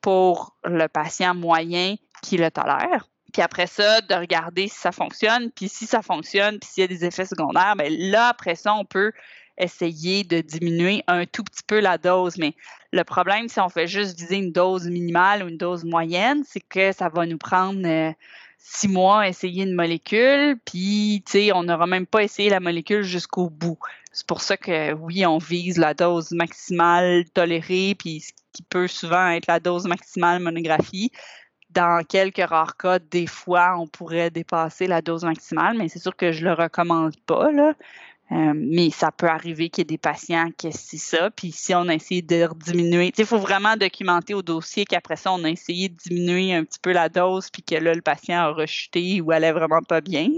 pour 0.01 0.55
le 0.63 0.88
patient 0.88 1.36
moyen 1.36 1.95
qui 2.21 2.38
le 2.38 2.51
tolère. 2.51 3.08
Puis 3.34 3.41
après 3.41 3.67
ça, 3.67 4.01
de 4.01 4.15
regarder 4.15 4.67
si 4.67 4.77
ça 4.77 4.91
fonctionne. 4.91 5.51
Puis 5.51 5.69
si 5.69 5.86
ça 5.86 6.01
fonctionne, 6.01 6.60
puis 6.60 6.69
s'il 6.69 6.82
y 6.82 6.86
a 6.86 6.88
des 6.88 7.05
effets 7.05 7.25
secondaires, 7.25 7.75
bien 7.75 7.89
là, 7.89 8.29
après 8.29 8.55
ça, 8.55 8.73
on 8.73 8.86
peut 8.86 9.12
essayer 9.58 10.23
de 10.23 10.39
diminuer 10.39 11.03
un 11.08 11.25
tout 11.25 11.43
petit 11.43 11.63
peu 11.67 11.79
la 11.79 11.97
dose. 11.97 12.38
Mais 12.38 12.55
le 12.91 13.03
problème, 13.03 13.49
si 13.49 13.60
on 13.60 13.69
fait 13.69 13.88
juste 13.88 14.17
viser 14.17 14.38
une 14.38 14.51
dose 14.51 14.88
minimale 14.88 15.43
ou 15.43 15.49
une 15.49 15.58
dose 15.58 15.84
moyenne, 15.84 16.43
c'est 16.45 16.62
que 16.62 16.91
ça 16.91 17.10
va 17.10 17.25
nous 17.25 17.38
prendre 17.38 17.86
euh, 17.86 18.12
six 18.58 18.88
mois 18.88 19.21
à 19.21 19.27
essayer 19.27 19.63
une 19.63 19.73
molécule, 19.73 20.58
puis, 20.65 21.23
tu 21.25 21.32
sais, 21.32 21.53
on 21.53 21.63
n'aura 21.63 21.88
même 21.88 22.05
pas 22.05 22.23
essayé 22.23 22.49
la 22.49 22.60
molécule 22.60 23.03
jusqu'au 23.03 23.49
bout. 23.49 23.79
C'est 24.12 24.28
pour 24.28 24.41
ça 24.41 24.58
que, 24.58 24.93
oui, 24.93 25.26
on 25.26 25.38
vise 25.38 25.78
la 25.78 25.93
dose 25.93 26.32
maximale 26.32 27.26
tolérée, 27.34 27.95
puis 27.98 28.22
ce 28.22 28.32
qui 28.54 28.63
peut 28.63 28.88
souvent 28.88 29.30
être 29.30 29.48
la 29.48 29.60
dose 29.60 29.86
maximale 29.86 30.41
monographie 30.41 31.12
dans 31.69 32.04
quelques 32.04 32.43
rares 32.43 32.78
cas, 32.78 33.00
des 33.00 33.28
fois, 33.28 33.78
on 33.78 33.88
pourrait 33.88 34.32
dépasser 34.32 34.88
la 34.88 35.02
dose 35.02 35.24
maximale, 35.24 35.78
mais 35.78 35.88
c'est 35.88 36.00
sûr 36.00 36.15
que 36.15 36.32
je 36.32 36.43
le 36.43 36.54
recommande 36.54 37.15
pas. 37.26 37.50
Euh, 38.32 38.54
mais 38.56 38.91
ça 38.91 39.12
peut 39.12 39.28
arriver 39.28 39.69
qu'il 39.69 39.82
y 39.82 39.84
ait 39.84 39.86
des 39.86 39.98
patients 39.98 40.50
qui 40.56 40.72
c'est 40.72 40.98
ça. 40.98 41.32
Puis 41.32 41.52
si 41.52 41.74
on 41.74 41.88
a 41.88 41.95
essayé 41.95 42.22
de 42.22 42.48
diminuer, 42.56 43.12
il 43.17 43.26
faut 43.26 43.39
vraiment 43.39 43.76
documenter 43.76 44.34
au 44.34 44.43
dossier 44.43 44.86
qu'après 44.86 45.15
ça, 45.15 45.32
on 45.32 45.43
a 45.43 45.50
essayé 45.50 45.89
de 45.89 45.95
diminuer 45.95 46.54
un 46.54 46.63
petit 46.63 46.80
peu 46.80 46.91
la 46.91 47.10
dose, 47.10 47.50
puis 47.50 47.63
que 47.63 47.76
là, 47.76 47.93
le 47.93 48.02
patient 48.02 48.39
a 48.39 48.50
rechuté 48.50 49.22
ou 49.22 49.32
allait 49.32 49.52
vraiment 49.52 49.82
pas 49.82 50.02
bien. 50.02 50.30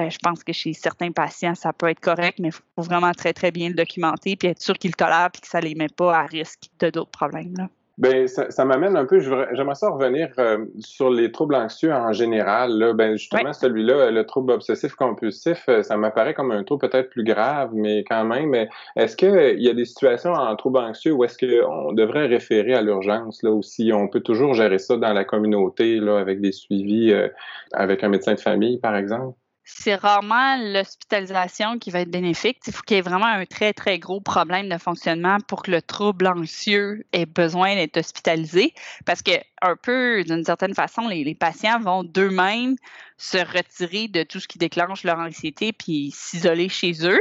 Euh, 0.00 0.10
je 0.10 0.18
pense 0.22 0.42
que 0.42 0.52
chez 0.52 0.72
certains 0.72 1.12
patients, 1.12 1.54
ça 1.54 1.72
peut 1.72 1.88
être 1.88 2.00
correct, 2.00 2.38
mais 2.38 2.48
il 2.48 2.52
faut 2.52 2.82
vraiment 2.82 3.12
très, 3.12 3.32
très 3.32 3.50
bien 3.50 3.68
le 3.68 3.74
documenter, 3.74 4.36
puis 4.36 4.48
être 4.48 4.62
sûr 4.62 4.74
qu'ils 4.74 4.90
le 4.90 4.96
tolèrent, 4.96 5.30
puis 5.32 5.42
que 5.42 5.48
ça 5.48 5.60
ne 5.60 5.66
les 5.66 5.74
met 5.74 5.88
pas 5.88 6.16
à 6.16 6.26
risque 6.26 6.70
de 6.80 6.90
d'autres 6.90 7.10
problèmes. 7.10 7.54
Là. 7.56 7.68
Ben, 8.00 8.26
ça, 8.28 8.50
ça 8.50 8.64
m'amène 8.64 8.96
un 8.96 9.04
peu, 9.04 9.20
j'aimerais 9.20 9.74
ça 9.74 9.90
revenir 9.90 10.30
euh, 10.38 10.64
sur 10.78 11.10
les 11.10 11.30
troubles 11.32 11.54
anxieux 11.54 11.92
en 11.92 12.14
général. 12.14 12.70
Là. 12.78 12.94
Ben, 12.94 13.18
justement, 13.18 13.52
celui-là, 13.52 14.10
le 14.10 14.24
trouble 14.24 14.52
obsessif 14.52 14.94
compulsif, 14.94 15.68
euh, 15.68 15.82
ça 15.82 15.98
m'apparaît 15.98 16.32
comme 16.32 16.50
un 16.50 16.64
trouble 16.64 16.88
peut-être 16.88 17.10
plus 17.10 17.24
grave, 17.24 17.72
mais 17.74 18.02
quand 18.08 18.24
même, 18.24 18.54
est-ce 18.96 19.16
qu'il 19.16 19.60
y 19.60 19.68
a 19.68 19.74
des 19.74 19.84
situations 19.84 20.32
en 20.32 20.56
trouble 20.56 20.78
anxieux 20.78 21.12
où 21.12 21.24
est-ce 21.24 21.36
qu'on 21.36 21.92
devrait 21.92 22.26
référer 22.26 22.72
à 22.72 22.80
l'urgence, 22.80 23.42
là, 23.42 23.50
ou 23.50 23.60
si 23.60 23.92
on 23.92 24.08
peut 24.08 24.20
toujours 24.20 24.54
gérer 24.54 24.78
ça 24.78 24.96
dans 24.96 25.12
la 25.12 25.26
communauté, 25.26 25.96
là, 25.96 26.18
avec 26.18 26.40
des 26.40 26.52
suivis, 26.52 27.12
euh, 27.12 27.28
avec 27.74 28.02
un 28.02 28.08
médecin 28.08 28.32
de 28.32 28.40
famille, 28.40 28.78
par 28.78 28.96
exemple? 28.96 29.36
C'est 29.64 29.94
rarement 29.94 30.56
l'hospitalisation 30.56 31.78
qui 31.78 31.90
va 31.90 32.00
être 32.00 32.10
bénéfique. 32.10 32.58
Il 32.66 32.72
faut 32.72 32.82
qu'il 32.82 32.96
y 32.96 32.98
ait 32.98 33.02
vraiment 33.02 33.26
un 33.26 33.46
très, 33.46 33.72
très 33.72 33.98
gros 33.98 34.20
problème 34.20 34.68
de 34.68 34.78
fonctionnement 34.78 35.38
pour 35.46 35.62
que 35.62 35.70
le 35.70 35.82
trouble 35.82 36.26
anxieux 36.26 37.04
ait 37.12 37.26
besoin 37.26 37.74
d'être 37.74 37.98
hospitalisé. 37.98 38.74
Parce 39.06 39.22
que, 39.22 39.32
un 39.62 39.76
peu, 39.76 40.24
d'une 40.24 40.44
certaine 40.44 40.74
façon, 40.74 41.08
les, 41.08 41.34
patients 41.34 41.78
vont 41.78 42.02
d'eux-mêmes 42.04 42.76
se 43.16 43.38
retirer 43.38 44.08
de 44.08 44.22
tout 44.22 44.40
ce 44.40 44.48
qui 44.48 44.58
déclenche 44.58 45.04
leur 45.04 45.18
anxiété 45.18 45.72
puis 45.72 46.10
s'isoler 46.14 46.68
chez 46.68 47.06
eux 47.06 47.20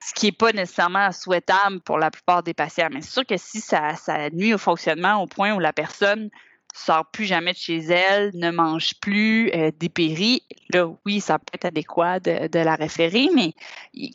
ce 0.00 0.14
qui 0.14 0.26
n'est 0.26 0.32
pas 0.32 0.52
nécessairement 0.52 1.10
souhaitable 1.10 1.80
pour 1.80 1.98
la 1.98 2.12
plupart 2.12 2.44
des 2.44 2.54
patients. 2.54 2.88
Mais 2.92 3.00
c'est 3.00 3.10
sûr 3.10 3.26
que 3.26 3.36
si 3.36 3.60
ça, 3.60 3.96
ça 3.96 4.30
nuit 4.30 4.54
au 4.54 4.58
fonctionnement 4.58 5.20
au 5.20 5.26
point 5.26 5.52
où 5.52 5.58
la 5.58 5.72
personne 5.72 6.30
sort 6.74 7.06
plus 7.10 7.24
jamais 7.24 7.52
de 7.52 7.58
chez 7.58 7.78
elle, 7.78 8.30
ne 8.34 8.50
mange 8.50 8.94
plus, 9.00 9.50
euh, 9.54 9.70
dépérit, 9.78 10.42
là, 10.70 10.86
oui, 11.04 11.20
ça 11.20 11.38
peut 11.38 11.52
être 11.54 11.66
adéquat 11.66 12.20
de, 12.20 12.58
la 12.58 12.74
référer, 12.74 13.28
mais 13.34 13.52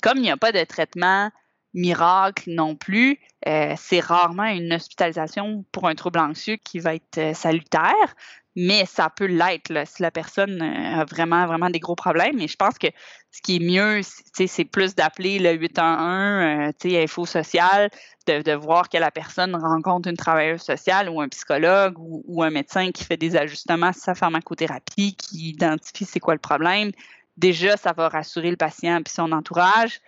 comme 0.01 0.17
il 0.17 0.23
n'y 0.23 0.31
a 0.31 0.37
pas 0.37 0.51
de 0.51 0.63
traitement 0.63 1.29
miracle 1.73 2.51
non 2.51 2.75
plus, 2.75 3.19
euh, 3.47 3.73
c'est 3.77 3.99
rarement 3.99 4.45
une 4.45 4.73
hospitalisation 4.73 5.65
pour 5.71 5.87
un 5.87 5.95
trouble 5.95 6.19
anxieux 6.19 6.57
qui 6.63 6.79
va 6.79 6.95
être 6.95 7.17
euh, 7.17 7.33
salutaire 7.33 8.15
mais 8.55 8.85
ça 8.85 9.09
peut 9.09 9.25
l'être 9.25 9.71
si 9.87 10.01
la 10.01 10.11
personne 10.11 10.61
euh, 10.61 11.01
a 11.01 11.05
vraiment, 11.05 11.45
vraiment 11.47 11.69
des 11.69 11.79
gros 11.79 11.95
problèmes. 11.95 12.37
Mais 12.37 12.47
je 12.47 12.55
pense 12.55 12.77
que 12.77 12.87
ce 13.31 13.41
qui 13.41 13.55
est 13.55 13.59
mieux, 13.59 14.01
c'est 14.03 14.65
plus 14.65 14.95
d'appeler 14.95 15.39
le 15.39 15.53
811, 15.53 16.73
euh, 16.85 17.03
info 17.03 17.25
sociale, 17.25 17.89
de, 18.27 18.53
voir 18.53 18.89
que 18.89 18.97
la 18.97 19.11
personne 19.11 19.55
rencontre 19.55 20.09
une 20.09 20.17
travailleuse 20.17 20.61
sociale 20.61 21.09
ou 21.09 21.19
un 21.19 21.29
psychologue 21.29 21.97
ou, 21.97 22.23
ou 22.27 22.43
un 22.43 22.51
médecin 22.51 22.91
qui 22.91 23.03
fait 23.03 23.17
des 23.17 23.35
ajustements 23.35 23.87
à 23.87 23.93
sa 23.93 24.13
pharmacothérapie, 24.13 25.15
qui 25.15 25.49
identifie 25.49 26.05
c'est 26.05 26.19
quoi 26.19 26.35
le 26.35 26.39
problème. 26.39 26.91
Déjà, 27.37 27.77
ça 27.77 27.93
va 27.93 28.09
rassurer 28.09 28.51
le 28.51 28.57
patient 28.57 28.99
et 28.99 29.09
son 29.09 29.31
entourage 29.31 29.99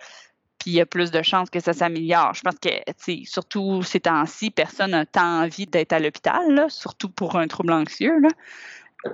puis 0.66 0.72
il 0.72 0.78
y 0.78 0.80
a 0.80 0.86
plus 0.86 1.12
de 1.12 1.22
chances 1.22 1.48
que 1.48 1.60
ça 1.60 1.72
s'améliore. 1.72 2.34
Je 2.34 2.40
pense 2.40 2.56
que, 2.58 3.24
surtout 3.24 3.84
ces 3.84 4.00
temps-ci, 4.00 4.50
personne 4.50 4.90
n'a 4.90 5.06
tant 5.06 5.44
envie 5.44 5.66
d'être 5.66 5.92
à 5.92 6.00
l'hôpital, 6.00 6.66
surtout 6.70 7.08
pour 7.08 7.36
un 7.36 7.46
trouble 7.46 7.72
anxieux. 7.72 8.20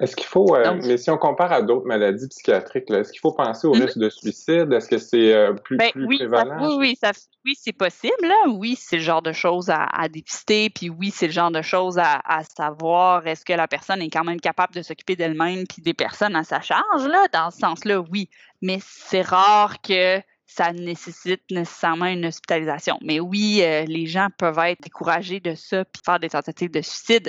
Est-ce 0.00 0.16
qu'il 0.16 0.24
faut, 0.24 0.56
euh, 0.56 0.80
mais 0.82 0.96
si 0.96 1.10
on 1.10 1.18
compare 1.18 1.52
à 1.52 1.60
d'autres 1.60 1.84
maladies 1.84 2.26
psychiatriques, 2.28 2.90
est-ce 2.90 3.12
qu'il 3.12 3.20
faut 3.20 3.32
penser 3.32 3.66
au 3.66 3.74
mm-hmm. 3.74 3.82
risque 3.82 3.98
de 3.98 4.08
suicide? 4.08 4.72
Est-ce 4.72 4.88
que 4.88 4.96
c'est 4.96 5.34
euh, 5.34 5.52
plus, 5.52 5.76
ben 5.76 5.90
oui, 5.94 6.16
prévalent? 6.16 6.78
oui, 6.78 6.96
oui, 7.44 7.54
c'est 7.54 7.74
possible. 7.74 8.32
Oui, 8.48 8.74
c'est 8.80 8.96
le 8.96 9.02
genre 9.02 9.20
de 9.20 9.32
choses 9.32 9.68
à, 9.68 10.08
dépister, 10.08 10.70
puis 10.70 10.88
oui, 10.88 11.10
c'est 11.10 11.26
le 11.26 11.32
genre 11.32 11.50
de 11.50 11.60
choses 11.60 11.98
à, 11.98 12.22
savoir. 12.56 13.26
Est-ce 13.26 13.44
que 13.44 13.52
la 13.52 13.68
personne 13.68 14.00
est 14.00 14.08
quand 14.08 14.24
même 14.24 14.40
capable 14.40 14.74
de 14.74 14.80
s'occuper 14.80 15.16
d'elle-même 15.16 15.66
puis 15.66 15.82
des 15.82 15.92
personnes 15.92 16.34
à 16.34 16.44
sa 16.44 16.62
charge? 16.62 17.06
Là? 17.06 17.26
Dans 17.30 17.50
ce 17.50 17.58
sens-là, 17.58 18.00
oui. 18.10 18.30
Mais 18.62 18.78
c'est 18.80 19.20
rare 19.20 19.82
que 19.82 20.22
ça 20.46 20.72
nécessite 20.72 21.42
nécessairement 21.50 22.06
une 22.06 22.26
hospitalisation. 22.26 22.98
Mais 23.02 23.20
oui, 23.20 23.60
euh, 23.62 23.84
les 23.84 24.06
gens 24.06 24.28
peuvent 24.36 24.58
être 24.58 24.82
découragés 24.82 25.40
de 25.40 25.54
ça 25.54 25.84
puis 25.84 26.02
faire 26.04 26.20
des 26.20 26.30
tentatives 26.30 26.70
de 26.70 26.82
suicide. 26.82 27.28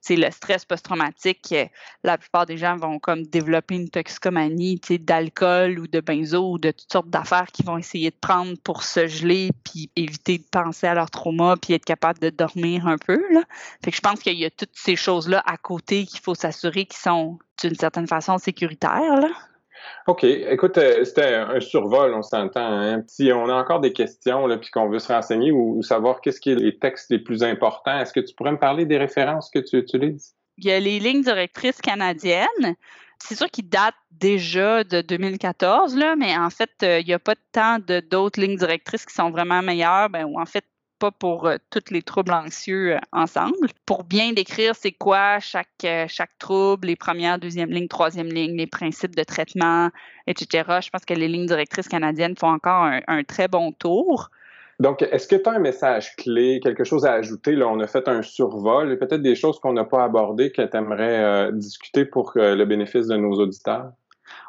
c'est 0.00 0.18
euh, 0.18 0.26
le 0.26 0.30
stress 0.30 0.64
post-traumatique. 0.64 1.54
La 2.04 2.18
plupart 2.18 2.46
des 2.46 2.56
gens 2.56 2.76
vont 2.76 2.98
comme 2.98 3.22
développer 3.22 3.76
une 3.76 3.88
toxicomanie 3.88 4.80
d'alcool 5.00 5.78
ou 5.78 5.86
de 5.86 6.00
benzo 6.00 6.52
ou 6.52 6.58
de 6.58 6.70
toutes 6.70 6.92
sortes 6.92 7.10
d'affaires 7.10 7.46
qu'ils 7.46 7.66
vont 7.66 7.78
essayer 7.78 8.10
de 8.10 8.16
prendre 8.20 8.54
pour 8.62 8.82
se 8.82 9.06
geler 9.06 9.50
puis 9.64 9.90
éviter 9.96 10.38
de 10.38 10.46
penser 10.50 10.86
à 10.86 10.94
leur 10.94 11.10
trauma 11.10 11.56
puis 11.56 11.74
être 11.74 11.84
capable 11.84 12.18
de 12.18 12.30
dormir 12.30 12.86
un 12.86 12.98
peu. 12.98 13.22
Je 13.86 14.00
pense 14.00 14.20
qu'il 14.20 14.38
y 14.38 14.44
a 14.44 14.50
toutes 14.50 14.74
ces 14.74 14.96
choses-là 14.96 15.42
à 15.46 15.56
côté 15.56 16.04
qu'il 16.06 16.20
faut 16.20 16.34
s'assurer 16.34 16.86
qu'ils 16.86 17.00
sont 17.00 17.38
d'une 17.62 17.74
certaine 17.74 18.06
façon 18.06 18.38
sécuritaires. 18.38 19.48
OK. 20.06 20.24
Écoute, 20.24 20.78
euh, 20.78 21.04
c'était 21.04 21.34
un 21.34 21.60
survol, 21.60 22.14
on 22.14 22.22
s'entend. 22.22 22.60
Hein? 22.60 23.02
Si 23.06 23.30
on 23.32 23.48
a 23.48 23.54
encore 23.54 23.80
des 23.80 23.92
questions, 23.92 24.46
là, 24.46 24.56
puis 24.56 24.70
qu'on 24.70 24.88
veut 24.88 24.98
se 24.98 25.12
renseigner 25.12 25.52
ou, 25.52 25.82
savoir 25.82 26.20
qu'est-ce 26.20 26.40
qui 26.40 26.50
est 26.50 26.54
les 26.54 26.78
textes 26.78 27.10
les 27.10 27.18
plus 27.18 27.42
importants, 27.42 27.98
est-ce 27.98 28.12
que 28.12 28.20
tu 28.20 28.34
pourrais 28.34 28.52
me 28.52 28.58
parler 28.58 28.86
des 28.86 28.98
références 28.98 29.50
que 29.50 29.58
tu 29.58 29.76
utilises? 29.76 30.34
Il 30.56 30.64
y 30.64 30.72
a 30.72 30.80
les 30.80 30.98
lignes 30.98 31.22
directrices 31.22 31.80
canadiennes. 31.80 32.74
C'est 33.20 33.36
sûr 33.36 33.50
qu'ils 33.50 33.68
datent 33.68 33.94
déjà 34.12 34.84
de 34.84 35.00
2014, 35.00 35.96
là, 35.96 36.14
mais 36.16 36.36
en 36.36 36.50
fait, 36.50 36.70
euh, 36.82 37.00
il 37.00 37.06
n'y 37.06 37.12
a 37.12 37.18
pas 37.18 37.34
tant 37.52 37.78
d'autres 38.10 38.40
lignes 38.40 38.56
directrices 38.56 39.04
qui 39.04 39.14
sont 39.14 39.30
vraiment 39.30 39.60
meilleures, 39.60 40.08
ben, 40.08 40.24
ou 40.24 40.40
en 40.40 40.46
fait, 40.46 40.64
pas 40.98 41.10
pour 41.10 41.46
euh, 41.46 41.56
tous 41.70 41.92
les 41.92 42.02
troubles 42.02 42.32
anxieux 42.32 42.96
euh, 42.96 42.98
ensemble. 43.12 43.68
Pour 43.86 44.04
bien 44.04 44.32
décrire 44.32 44.74
c'est 44.74 44.92
quoi 44.92 45.38
chaque, 45.38 45.68
euh, 45.84 46.06
chaque 46.08 46.36
trouble, 46.38 46.88
les 46.88 46.96
premières, 46.96 47.38
deuxième 47.38 47.70
ligne, 47.70 47.88
troisième 47.88 48.28
ligne, 48.28 48.56
les 48.56 48.66
principes 48.66 49.16
de 49.16 49.22
traitement, 49.22 49.90
etc. 50.26 50.80
Je 50.82 50.90
pense 50.90 51.04
que 51.04 51.14
les 51.14 51.28
lignes 51.28 51.46
directrices 51.46 51.88
canadiennes 51.88 52.36
font 52.36 52.48
encore 52.48 52.90
un, 53.06 53.22
très 53.24 53.48
bon 53.48 53.72
tour. 53.72 54.30
Donc, 54.80 55.02
est-ce 55.02 55.26
que 55.26 55.34
tu 55.34 55.48
as 55.48 55.52
un 55.52 55.58
message 55.58 56.14
clé, 56.16 56.60
quelque 56.62 56.84
chose 56.84 57.04
à 57.04 57.14
ajouter? 57.14 57.52
Là, 57.52 57.66
on 57.66 57.80
a 57.80 57.86
fait 57.88 58.06
un 58.06 58.22
survol 58.22 58.92
et 58.92 58.96
peut-être 58.96 59.22
des 59.22 59.34
choses 59.34 59.58
qu'on 59.58 59.72
n'a 59.72 59.84
pas 59.84 60.04
abordées 60.04 60.52
que 60.52 60.62
tu 60.62 60.76
aimerais 60.76 61.50
discuter 61.52 62.04
pour 62.04 62.32
le 62.36 62.64
bénéfice 62.64 63.08
de 63.08 63.16
nos 63.16 63.32
auditeurs? 63.40 63.90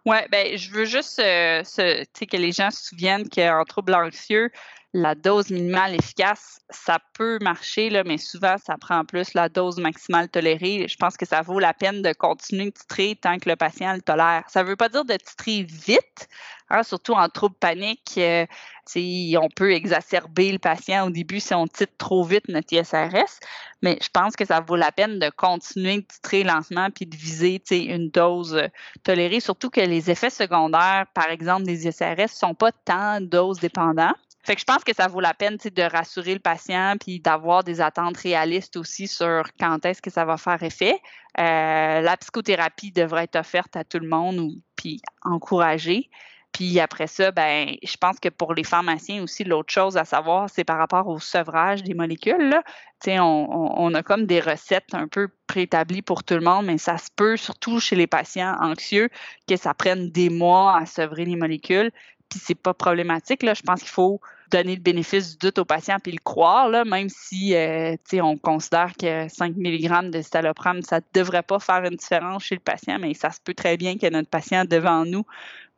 Oui, 0.05 0.17
ben, 0.31 0.55
je 0.55 0.71
veux 0.71 0.85
juste 0.85 1.17
que 1.17 2.37
les 2.37 2.51
gens 2.51 2.69
se 2.69 2.89
souviennent 2.89 3.27
qu'en 3.27 3.63
trouble 3.63 3.95
anxieux, 3.95 4.51
la 4.93 5.13
dose 5.13 5.51
minimale 5.51 5.93
efficace, 5.93 6.61
ça 6.71 6.97
peut 7.13 7.37
marcher, 7.41 7.91
là, 7.91 8.03
mais 8.03 8.17
souvent, 8.17 8.55
ça 8.57 8.75
prend 8.77 9.05
plus 9.05 9.35
la 9.35 9.47
dose 9.47 9.77
maximale 9.77 10.29
tolérée. 10.29 10.87
Je 10.87 10.95
pense 10.95 11.15
que 11.15 11.27
ça 11.27 11.41
vaut 11.41 11.59
la 11.59 11.75
peine 11.75 12.01
de 12.01 12.11
continuer 12.11 12.65
de 12.65 12.71
titrer 12.71 13.15
tant 13.21 13.37
que 13.37 13.47
le 13.47 13.55
patient 13.55 13.93
le 13.93 14.01
tolère. 14.01 14.45
Ça 14.47 14.63
ne 14.63 14.67
veut 14.67 14.75
pas 14.75 14.89
dire 14.89 15.05
de 15.05 15.13
titrer 15.13 15.61
vite, 15.61 16.27
hein, 16.71 16.81
surtout 16.81 17.13
en 17.13 17.29
trouble 17.29 17.55
panique. 17.59 18.15
Euh, 18.17 18.47
on 18.95 19.49
peut 19.55 19.73
exacerber 19.73 20.51
le 20.51 20.57
patient 20.57 21.05
au 21.05 21.11
début 21.11 21.39
si 21.39 21.53
on 21.53 21.67
titre 21.67 21.93
trop 21.99 22.23
vite 22.23 22.47
notre 22.47 22.73
ISRS, 22.73 23.39
mais 23.83 23.99
je 24.01 24.09
pense 24.11 24.35
que 24.35 24.45
ça 24.45 24.59
vaut 24.59 24.75
la 24.75 24.91
peine 24.91 25.19
de 25.19 25.29
continuer 25.29 25.97
de 25.97 26.05
titrer 26.07 26.43
lentement 26.43 26.89
puis 26.89 27.05
de 27.05 27.15
viser 27.15 27.61
une 27.69 28.09
dose 28.09 28.55
euh, 28.55 28.67
tolérée, 29.03 29.39
surtout 29.39 29.69
que 29.69 29.81
les 29.81 30.09
effets 30.09 30.31
secondaires, 30.31 31.05
par 31.13 31.29
exemple, 31.29 31.63
des 31.65 31.85
ISRS, 31.85 32.21
ne 32.21 32.27
sont 32.27 32.55
pas 32.55 32.71
tant 32.71 33.21
dose 33.21 33.59
dépendants. 33.59 34.15
Fait 34.49 34.55
que 34.55 34.61
je 34.61 34.65
pense 34.65 34.83
que 34.83 34.95
ça 34.95 35.07
vaut 35.07 35.19
la 35.19 35.35
peine 35.35 35.57
de 35.57 35.81
rassurer 35.83 36.33
le 36.33 36.39
patient 36.39 36.95
puis 36.99 37.19
d'avoir 37.19 37.63
des 37.63 37.81
attentes 37.81 38.17
réalistes 38.17 38.77
aussi 38.77 39.07
sur 39.07 39.43
quand 39.59 39.85
est-ce 39.85 40.01
que 40.01 40.09
ça 40.09 40.25
va 40.25 40.37
faire 40.37 40.63
effet. 40.63 40.99
Euh, 41.37 42.01
la 42.01 42.17
psychothérapie 42.17 42.91
devrait 42.91 43.25
être 43.25 43.35
offerte 43.35 43.75
à 43.75 43.83
tout 43.83 43.99
le 43.99 44.07
monde 44.07 44.39
ou 44.39 44.55
puis 44.75 45.03
encouragée. 45.21 46.09
Puis 46.51 46.79
après 46.79 47.05
ça, 47.05 47.29
ben, 47.29 47.75
je 47.83 47.95
pense 47.97 48.19
que 48.19 48.29
pour 48.29 48.55
les 48.55 48.63
pharmaciens 48.63 49.21
aussi, 49.21 49.43
l'autre 49.43 49.71
chose 49.71 49.97
à 49.97 50.03
savoir, 50.03 50.49
c'est 50.49 50.63
par 50.63 50.79
rapport 50.79 51.07
au 51.07 51.19
sevrage 51.19 51.83
des 51.83 51.93
molécules. 51.93 52.59
On, 53.05 53.73
on, 53.77 53.93
a 53.93 54.01
comme 54.01 54.25
des 54.25 54.39
recettes 54.39 54.95
un 54.95 55.07
peu 55.07 55.27
préétablies 55.45 56.01
pour 56.01 56.23
tout 56.23 56.33
le 56.33 56.41
monde, 56.41 56.65
mais 56.65 56.79
ça 56.79 56.97
se 56.97 57.09
peut, 57.15 57.37
surtout 57.37 57.79
chez 57.79 57.95
les 57.95 58.07
patients 58.07 58.55
anxieux, 58.59 59.09
que 59.47 59.57
ça 59.57 59.75
prenne 59.75 60.09
des 60.09 60.31
mois 60.31 60.75
à 60.75 60.87
sevrer 60.87 61.25
les 61.25 61.35
molécules 61.35 61.91
puis 62.29 62.39
c'est 62.39 62.55
pas 62.55 62.73
problématique. 62.73 63.43
Là. 63.43 63.53
Je 63.53 63.63
pense 63.63 63.79
qu'il 63.81 63.89
faut 63.89 64.21
donner 64.49 64.75
le 64.75 64.81
bénéfice 64.81 65.31
du 65.31 65.37
doute 65.37 65.59
au 65.59 65.65
patient 65.65 65.97
puis 66.01 66.11
le 66.11 66.19
croire, 66.23 66.69
là, 66.69 66.85
même 66.85 67.09
si 67.09 67.55
euh, 67.55 67.95
on 68.13 68.37
considère 68.37 68.93
que 68.99 69.27
5 69.27 69.55
mg 69.55 70.11
de 70.11 70.21
citalopram, 70.21 70.81
ça 70.81 70.97
ne 70.97 71.05
devrait 71.13 71.43
pas 71.43 71.59
faire 71.59 71.83
une 71.83 71.95
différence 71.95 72.43
chez 72.43 72.55
le 72.55 72.61
patient, 72.61 72.97
mais 72.99 73.13
ça 73.13 73.31
se 73.31 73.39
peut 73.43 73.53
très 73.53 73.77
bien 73.77 73.97
que 73.97 74.09
notre 74.09 74.29
patient 74.29 74.65
devant 74.65 75.05
nous, 75.05 75.25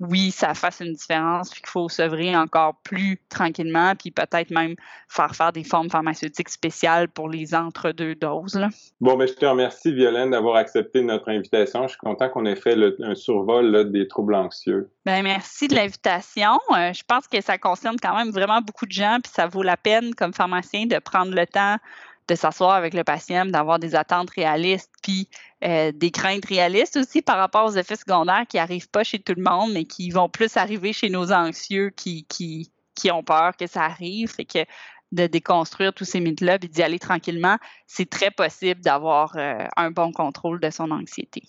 oui, 0.02 0.32
ça 0.32 0.54
fasse 0.56 0.80
une 0.80 0.94
différence, 0.94 1.52
puis 1.52 1.62
qu'il 1.62 1.70
faut 1.70 1.88
s'œuvrer 1.88 2.36
encore 2.36 2.76
plus 2.84 3.22
tranquillement, 3.30 3.94
puis 3.96 4.10
peut-être 4.10 4.50
même 4.50 4.76
faire 5.08 5.36
faire 5.36 5.54
des 5.54 5.64
formes 5.64 5.90
pharmaceutiques 5.90 6.50
spéciales 6.50 7.08
pour 7.08 7.30
les 7.30 7.54
entre-deux 7.54 8.16
doses. 8.16 8.56
Là. 8.56 8.70
Bon, 9.00 9.16
ben, 9.16 9.28
je 9.28 9.34
te 9.34 9.46
remercie, 9.46 9.94
Violaine, 9.94 10.32
d'avoir 10.32 10.56
accepté 10.56 11.02
notre 11.02 11.30
invitation. 11.30 11.84
Je 11.84 11.90
suis 11.90 12.00
content 12.00 12.30
qu'on 12.30 12.46
ait 12.46 12.56
fait 12.56 12.76
un 13.02 13.14
survol 13.14 13.92
des 13.92 14.08
troubles 14.08 14.36
anxieux. 14.36 14.90
Ben, 15.06 15.22
merci 15.24 15.68
de 15.68 15.76
l'invitation. 15.76 16.60
Euh, 16.72 16.94
je 16.94 17.04
pense 17.08 17.28
que 17.28 17.40
ça 17.42 17.60
concerne 17.60 17.98
quand 18.02 18.16
même 18.16 18.32
vraiment 18.32 18.62
beaucoup 18.62 18.88
de 18.88 18.92
gens, 18.92 19.20
puis 19.24 19.32
ça 19.32 19.46
vaut 19.48 19.64
la 19.64 19.78
peine 19.78 20.16
comme 20.16 20.34
pharmacien 20.34 20.88
de 20.88 20.98
prendre 20.98 21.36
le 21.36 21.46
temps 21.46 21.78
de 22.28 22.36
s'asseoir 22.36 22.72
avec 22.72 22.94
le 22.94 23.04
patient, 23.04 23.46
d'avoir 23.46 23.80
des 23.80 23.96
attentes 23.96 24.30
réalistes, 24.32 24.92
puis 25.02 25.28
euh, 25.64 25.92
des 25.94 26.12
craintes 26.12 26.46
réalistes 26.46 26.98
aussi 26.98 27.22
par 27.22 27.38
rapport 27.38 27.66
aux 27.66 27.76
effets 27.76 27.96
secondaires 27.96 28.46
qui 28.48 28.58
n'arrivent 28.58 28.90
pas 28.90 29.04
chez 29.04 29.20
tout 29.20 29.34
le 29.36 29.44
monde, 29.44 29.74
mais 29.74 29.86
qui 29.86 30.10
vont 30.12 30.30
plus 30.30 30.58
arriver 30.58 30.94
chez 30.94 31.10
nos 31.10 31.32
anxieux 31.32 31.92
qui, 31.96 32.26
qui, 32.26 32.72
qui 32.96 33.12
ont 33.12 33.24
peur 33.24 33.56
que 33.58 33.68
ça 33.68 33.84
arrive. 33.84 34.34
et 34.38 34.46
que 34.46 34.66
de 35.12 35.28
déconstruire 35.28 35.94
tous 35.94 36.06
ces 36.06 36.20
mythes-là 36.20 36.56
et 36.56 36.68
d'y 36.68 36.82
aller 36.82 37.00
tranquillement, 37.00 37.58
c'est 37.86 38.10
très 38.10 38.32
possible 38.32 38.82
d'avoir 38.82 39.36
euh, 39.36 39.66
un 39.76 39.92
bon 39.92 40.12
contrôle 40.12 40.60
de 40.60 40.70
son 40.70 40.90
anxiété. 40.92 41.44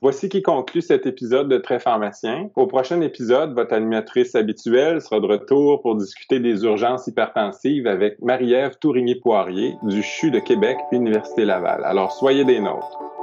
Voici 0.00 0.28
qui 0.28 0.42
conclut 0.42 0.80
cet 0.80 1.06
épisode 1.06 1.48
de 1.48 1.58
Très 1.58 1.80
pharmacien. 1.80 2.50
Au 2.54 2.68
prochain 2.68 3.00
épisode, 3.00 3.54
votre 3.54 3.72
animatrice 3.72 4.36
habituelle 4.36 5.00
sera 5.00 5.18
de 5.18 5.26
retour 5.26 5.82
pour 5.82 5.96
discuter 5.96 6.38
des 6.38 6.62
urgences 6.62 7.08
hypertensives 7.08 7.88
avec 7.88 8.22
Marie-Ève 8.22 8.78
Tourigny-Poirier 8.78 9.74
du 9.82 10.00
CHU 10.02 10.30
de 10.30 10.38
Québec, 10.38 10.78
Université 10.92 11.44
Laval. 11.44 11.82
Alors 11.84 12.12
soyez 12.12 12.44
des 12.44 12.60
nôtres. 12.60 13.17